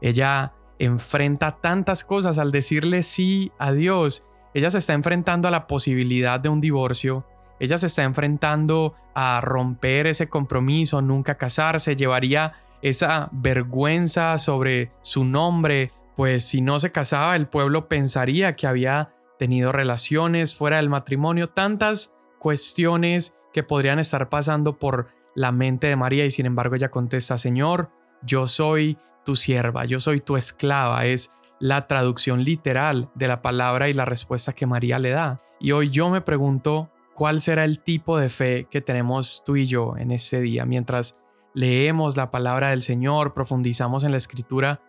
Ella 0.00 0.54
enfrenta 0.78 1.52
tantas 1.52 2.04
cosas 2.04 2.38
al 2.38 2.52
decirle 2.52 3.02
sí 3.02 3.52
a 3.58 3.72
Dios. 3.72 4.26
Ella 4.54 4.70
se 4.70 4.78
está 4.78 4.94
enfrentando 4.94 5.48
a 5.48 5.50
la 5.50 5.66
posibilidad 5.66 6.40
de 6.40 6.48
un 6.48 6.60
divorcio. 6.60 7.26
Ella 7.60 7.78
se 7.78 7.86
está 7.86 8.02
enfrentando 8.02 8.94
a 9.14 9.40
romper 9.40 10.06
ese 10.06 10.28
compromiso, 10.28 11.02
nunca 11.02 11.36
casarse, 11.36 11.94
llevaría 11.94 12.54
esa 12.82 13.28
vergüenza 13.32 14.38
sobre 14.38 14.90
su 15.02 15.24
nombre, 15.24 15.92
pues 16.16 16.44
si 16.44 16.62
no 16.62 16.80
se 16.80 16.90
casaba 16.90 17.36
el 17.36 17.46
pueblo 17.46 17.88
pensaría 17.88 18.56
que 18.56 18.66
había 18.66 19.12
tenido 19.38 19.72
relaciones 19.72 20.54
fuera 20.54 20.78
del 20.78 20.88
matrimonio, 20.88 21.46
tantas 21.46 22.14
cuestiones 22.38 23.36
que 23.52 23.62
podrían 23.62 23.98
estar 23.98 24.28
pasando 24.28 24.78
por 24.78 25.08
la 25.34 25.52
mente 25.52 25.86
de 25.86 25.96
María 25.96 26.24
y 26.24 26.30
sin 26.30 26.46
embargo 26.46 26.74
ella 26.74 26.90
contesta, 26.90 27.38
Señor, 27.38 27.90
yo 28.22 28.46
soy 28.46 28.98
tu 29.24 29.36
sierva, 29.36 29.84
yo 29.84 30.00
soy 30.00 30.20
tu 30.20 30.36
esclava, 30.36 31.04
es 31.06 31.32
la 31.58 31.86
traducción 31.86 32.42
literal 32.42 33.10
de 33.14 33.28
la 33.28 33.42
palabra 33.42 33.88
y 33.88 33.92
la 33.92 34.06
respuesta 34.06 34.54
que 34.54 34.66
María 34.66 34.98
le 34.98 35.10
da. 35.10 35.42
Y 35.60 35.72
hoy 35.72 35.90
yo 35.90 36.08
me 36.08 36.22
pregunto, 36.22 36.90
¿cuál 37.20 37.42
será 37.42 37.66
el 37.66 37.80
tipo 37.80 38.16
de 38.16 38.30
fe 38.30 38.66
que 38.70 38.80
tenemos 38.80 39.42
tú 39.44 39.56
y 39.56 39.66
yo 39.66 39.94
en 39.98 40.10
este 40.10 40.40
día? 40.40 40.64
Mientras 40.64 41.18
leemos 41.52 42.16
la 42.16 42.30
palabra 42.30 42.70
del 42.70 42.80
Señor, 42.80 43.34
profundizamos 43.34 44.04
en 44.04 44.12
la 44.12 44.16
escritura, 44.16 44.80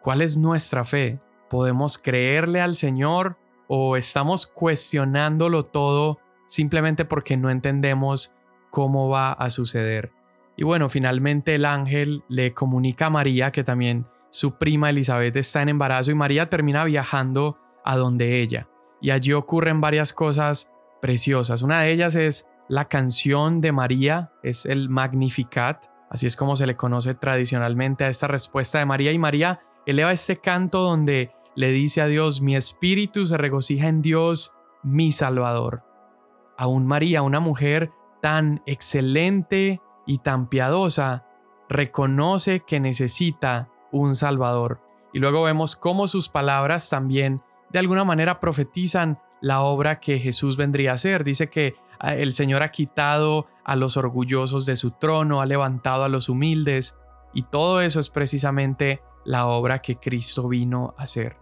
¿cuál 0.00 0.22
es 0.22 0.38
nuestra 0.38 0.84
fe? 0.84 1.20
¿Podemos 1.50 1.98
creerle 1.98 2.62
al 2.62 2.74
Señor 2.74 3.36
o 3.68 3.98
estamos 3.98 4.46
cuestionándolo 4.46 5.62
todo 5.62 6.20
simplemente 6.46 7.04
porque 7.04 7.36
no 7.36 7.50
entendemos 7.50 8.32
cómo 8.70 9.10
va 9.10 9.32
a 9.32 9.50
suceder. 9.50 10.10
Y 10.56 10.64
bueno, 10.64 10.88
finalmente 10.88 11.54
el 11.54 11.66
ángel 11.66 12.24
le 12.30 12.54
comunica 12.54 13.06
a 13.06 13.10
María 13.10 13.52
que 13.52 13.62
también 13.62 14.06
su 14.30 14.56
prima 14.56 14.88
Elizabeth 14.88 15.36
está 15.36 15.60
en 15.60 15.68
embarazo 15.68 16.10
y 16.10 16.14
María 16.14 16.48
termina 16.48 16.82
viajando 16.86 17.58
a 17.84 17.98
donde 17.98 18.40
ella. 18.40 18.70
Y 19.02 19.10
allí 19.10 19.34
ocurren 19.34 19.82
varias 19.82 20.14
cosas 20.14 20.70
preciosas. 21.04 21.60
Una 21.60 21.82
de 21.82 21.92
ellas 21.92 22.14
es 22.14 22.48
la 22.66 22.86
canción 22.86 23.60
de 23.60 23.72
María, 23.72 24.32
es 24.42 24.64
el 24.64 24.88
Magnificat, 24.88 25.84
así 26.08 26.24
es 26.24 26.34
como 26.34 26.56
se 26.56 26.66
le 26.66 26.76
conoce 26.76 27.12
tradicionalmente 27.12 28.04
a 28.04 28.08
esta 28.08 28.26
respuesta 28.26 28.78
de 28.78 28.86
María. 28.86 29.12
Y 29.12 29.18
María 29.18 29.60
eleva 29.84 30.12
este 30.12 30.38
canto 30.38 30.80
donde 30.80 31.30
le 31.56 31.72
dice 31.72 32.00
a 32.00 32.06
Dios, 32.06 32.40
mi 32.40 32.56
espíritu 32.56 33.26
se 33.26 33.36
regocija 33.36 33.88
en 33.88 34.00
Dios, 34.00 34.54
mi 34.82 35.12
Salvador. 35.12 35.82
Aún 36.56 36.86
María, 36.86 37.20
una 37.20 37.38
mujer 37.38 37.90
tan 38.22 38.62
excelente 38.64 39.82
y 40.06 40.20
tan 40.20 40.48
piadosa, 40.48 41.26
reconoce 41.68 42.60
que 42.60 42.80
necesita 42.80 43.68
un 43.92 44.14
Salvador. 44.14 44.80
Y 45.12 45.18
luego 45.18 45.42
vemos 45.42 45.76
cómo 45.76 46.06
sus 46.06 46.30
palabras 46.30 46.88
también 46.88 47.42
de 47.68 47.78
alguna 47.78 48.04
manera 48.04 48.40
profetizan 48.40 49.18
la 49.44 49.60
obra 49.60 50.00
que 50.00 50.18
Jesús 50.18 50.56
vendría 50.56 50.92
a 50.92 50.94
hacer. 50.94 51.22
Dice 51.22 51.50
que 51.50 51.76
ah, 51.98 52.14
el 52.14 52.32
Señor 52.32 52.62
ha 52.62 52.70
quitado 52.70 53.46
a 53.62 53.76
los 53.76 53.98
orgullosos 53.98 54.64
de 54.64 54.76
su 54.76 54.92
trono, 54.92 55.42
ha 55.42 55.46
levantado 55.46 56.02
a 56.02 56.08
los 56.08 56.30
humildes, 56.30 56.96
y 57.34 57.42
todo 57.42 57.82
eso 57.82 58.00
es 58.00 58.08
precisamente 58.08 59.02
la 59.26 59.46
obra 59.46 59.82
que 59.82 59.96
Cristo 59.96 60.48
vino 60.48 60.94
a 60.96 61.02
hacer. 61.02 61.36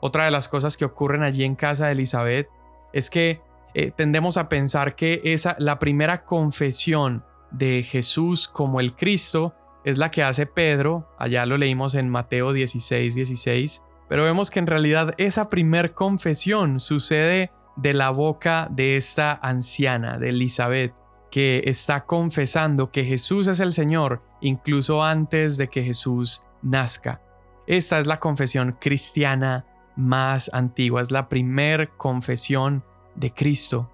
Otra 0.00 0.26
de 0.26 0.30
las 0.30 0.48
cosas 0.48 0.76
que 0.76 0.84
ocurren 0.84 1.24
allí 1.24 1.42
en 1.42 1.56
casa 1.56 1.86
de 1.86 1.92
Elizabeth 1.92 2.48
es 2.92 3.10
que 3.10 3.40
eh, 3.74 3.90
tendemos 3.90 4.36
a 4.36 4.48
pensar 4.48 4.94
que 4.94 5.20
esa, 5.24 5.56
la 5.58 5.80
primera 5.80 6.24
confesión 6.24 7.24
de 7.50 7.82
Jesús 7.82 8.46
como 8.46 8.78
el 8.78 8.94
Cristo 8.94 9.54
es 9.84 9.98
la 9.98 10.12
que 10.12 10.22
hace 10.22 10.46
Pedro, 10.46 11.08
allá 11.18 11.46
lo 11.46 11.58
leímos 11.58 11.96
en 11.96 12.08
Mateo 12.08 12.52
16, 12.52 13.16
16, 13.16 13.82
pero 14.14 14.22
vemos 14.22 14.52
que 14.52 14.60
en 14.60 14.68
realidad 14.68 15.12
esa 15.18 15.48
primer 15.48 15.92
confesión 15.92 16.78
sucede 16.78 17.50
de 17.74 17.92
la 17.94 18.10
boca 18.10 18.68
de 18.70 18.96
esta 18.96 19.32
anciana, 19.42 20.18
de 20.18 20.28
Elizabeth, 20.28 20.94
que 21.32 21.64
está 21.66 22.04
confesando 22.04 22.92
que 22.92 23.04
Jesús 23.04 23.48
es 23.48 23.58
el 23.58 23.72
Señor 23.72 24.22
incluso 24.40 25.02
antes 25.02 25.56
de 25.56 25.66
que 25.66 25.82
Jesús 25.82 26.44
nazca. 26.62 27.22
Esta 27.66 27.98
es 27.98 28.06
la 28.06 28.20
confesión 28.20 28.76
cristiana 28.80 29.66
más 29.96 30.48
antigua, 30.52 31.02
es 31.02 31.10
la 31.10 31.28
primer 31.28 31.88
confesión 31.96 32.84
de 33.16 33.34
Cristo. 33.34 33.90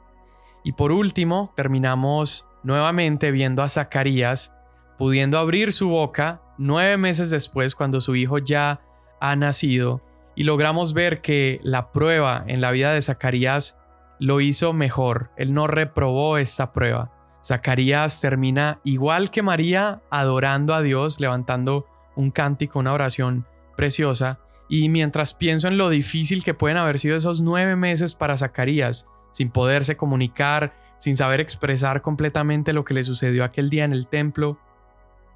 Y 0.64 0.72
por 0.72 0.92
último, 0.92 1.54
terminamos 1.56 2.46
nuevamente 2.62 3.30
viendo 3.30 3.62
a 3.62 3.70
Zacarías 3.70 4.52
pudiendo 4.98 5.38
abrir 5.38 5.72
su 5.72 5.88
boca 5.88 6.42
nueve 6.58 6.98
meses 6.98 7.30
después 7.30 7.74
cuando 7.74 8.02
su 8.02 8.16
hijo 8.16 8.36
ya 8.36 8.82
ha 9.18 9.34
nacido 9.34 10.02
y 10.40 10.44
logramos 10.44 10.94
ver 10.94 11.20
que 11.20 11.60
la 11.62 11.92
prueba 11.92 12.44
en 12.46 12.62
la 12.62 12.70
vida 12.70 12.94
de 12.94 13.02
Zacarías 13.02 13.78
lo 14.18 14.40
hizo 14.40 14.72
mejor. 14.72 15.30
Él 15.36 15.52
no 15.52 15.66
reprobó 15.66 16.38
esta 16.38 16.72
prueba. 16.72 17.12
Zacarías 17.44 18.22
termina 18.22 18.80
igual 18.82 19.30
que 19.30 19.42
María 19.42 20.00
adorando 20.10 20.72
a 20.72 20.80
Dios, 20.80 21.20
levantando 21.20 21.84
un 22.16 22.30
cántico, 22.30 22.78
una 22.78 22.94
oración 22.94 23.46
preciosa, 23.76 24.38
y 24.66 24.88
mientras 24.88 25.34
pienso 25.34 25.68
en 25.68 25.76
lo 25.76 25.90
difícil 25.90 26.42
que 26.42 26.54
pueden 26.54 26.78
haber 26.78 26.98
sido 26.98 27.16
esos 27.16 27.42
nueve 27.42 27.76
meses 27.76 28.14
para 28.14 28.38
Zacarías, 28.38 29.08
sin 29.32 29.50
poderse 29.50 29.98
comunicar, 29.98 30.72
sin 30.96 31.18
saber 31.18 31.40
expresar 31.40 32.00
completamente 32.00 32.72
lo 32.72 32.86
que 32.86 32.94
le 32.94 33.04
sucedió 33.04 33.44
aquel 33.44 33.68
día 33.68 33.84
en 33.84 33.92
el 33.92 34.06
templo, 34.06 34.58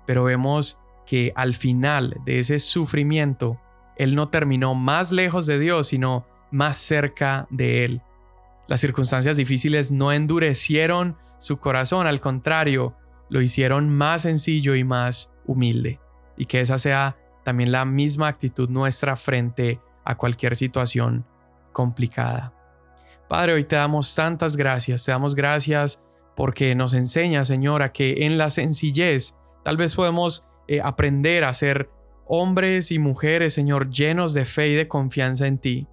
pero 0.06 0.24
vemos 0.24 0.80
que 1.04 1.34
al 1.36 1.52
final 1.52 2.16
de 2.24 2.38
ese 2.38 2.58
sufrimiento, 2.58 3.60
él 3.96 4.14
no 4.14 4.28
terminó 4.28 4.74
más 4.74 5.12
lejos 5.12 5.46
de 5.46 5.58
Dios, 5.58 5.88
sino 5.88 6.26
más 6.50 6.76
cerca 6.76 7.46
de 7.50 7.84
él. 7.84 8.02
Las 8.66 8.80
circunstancias 8.80 9.36
difíciles 9.36 9.90
no 9.90 10.12
endurecieron 10.12 11.16
su 11.38 11.58
corazón, 11.58 12.06
al 12.06 12.20
contrario, 12.20 12.96
lo 13.28 13.42
hicieron 13.42 13.90
más 13.90 14.22
sencillo 14.22 14.74
y 14.74 14.84
más 14.84 15.32
humilde. 15.46 16.00
Y 16.36 16.46
que 16.46 16.60
esa 16.60 16.78
sea 16.78 17.16
también 17.44 17.72
la 17.72 17.84
misma 17.84 18.28
actitud 18.28 18.68
nuestra 18.68 19.16
frente 19.16 19.80
a 20.04 20.16
cualquier 20.16 20.56
situación 20.56 21.26
complicada. 21.72 22.52
Padre, 23.28 23.54
hoy 23.54 23.64
te 23.64 23.76
damos 23.76 24.14
tantas 24.14 24.56
gracias, 24.56 25.04
te 25.04 25.12
damos 25.12 25.34
gracias 25.34 26.02
porque 26.36 26.74
nos 26.74 26.94
enseña, 26.94 27.44
Señor, 27.44 27.82
a 27.82 27.92
que 27.92 28.24
en 28.24 28.38
la 28.38 28.50
sencillez 28.50 29.36
tal 29.64 29.76
vez 29.76 29.94
podemos 29.94 30.46
eh, 30.68 30.80
aprender 30.82 31.44
a 31.44 31.52
ser 31.52 31.90
hombres 32.26 32.90
y 32.90 32.98
mujeres, 32.98 33.54
Señor, 33.54 33.90
llenos 33.90 34.34
de 34.34 34.44
fe 34.44 34.68
y 34.68 34.74
de 34.74 34.88
confianza 34.88 35.46
en 35.46 35.58
ti. 35.58 35.88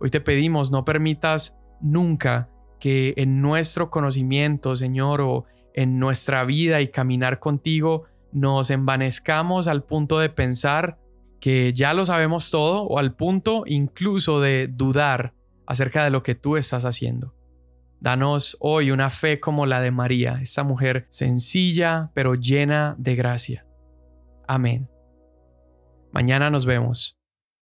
Hoy 0.00 0.10
te 0.10 0.20
pedimos, 0.20 0.70
no 0.70 0.84
permitas 0.84 1.58
nunca 1.80 2.50
que 2.80 3.14
en 3.16 3.40
nuestro 3.40 3.90
conocimiento, 3.90 4.74
Señor, 4.74 5.20
o 5.20 5.44
en 5.74 5.98
nuestra 5.98 6.44
vida 6.44 6.80
y 6.80 6.88
caminar 6.88 7.38
contigo, 7.38 8.04
nos 8.32 8.70
envanezcamos 8.70 9.68
al 9.68 9.84
punto 9.84 10.18
de 10.18 10.30
pensar 10.30 10.98
que 11.40 11.72
ya 11.72 11.92
lo 11.92 12.06
sabemos 12.06 12.50
todo 12.50 12.84
o 12.84 12.98
al 12.98 13.14
punto 13.14 13.64
incluso 13.66 14.40
de 14.40 14.68
dudar 14.68 15.34
acerca 15.66 16.04
de 16.04 16.10
lo 16.10 16.22
que 16.22 16.34
tú 16.34 16.56
estás 16.56 16.84
haciendo. 16.84 17.34
Danos 18.00 18.56
hoy 18.60 18.90
una 18.90 19.10
fe 19.10 19.38
como 19.38 19.66
la 19.66 19.80
de 19.80 19.92
María, 19.92 20.40
esta 20.42 20.64
mujer 20.64 21.06
sencilla 21.08 22.10
pero 22.14 22.34
llena 22.34 22.96
de 22.98 23.14
gracia. 23.14 23.66
Amén. 24.48 24.91
Mañana 26.12 26.50
nos 26.50 26.66
vemos. 26.66 27.21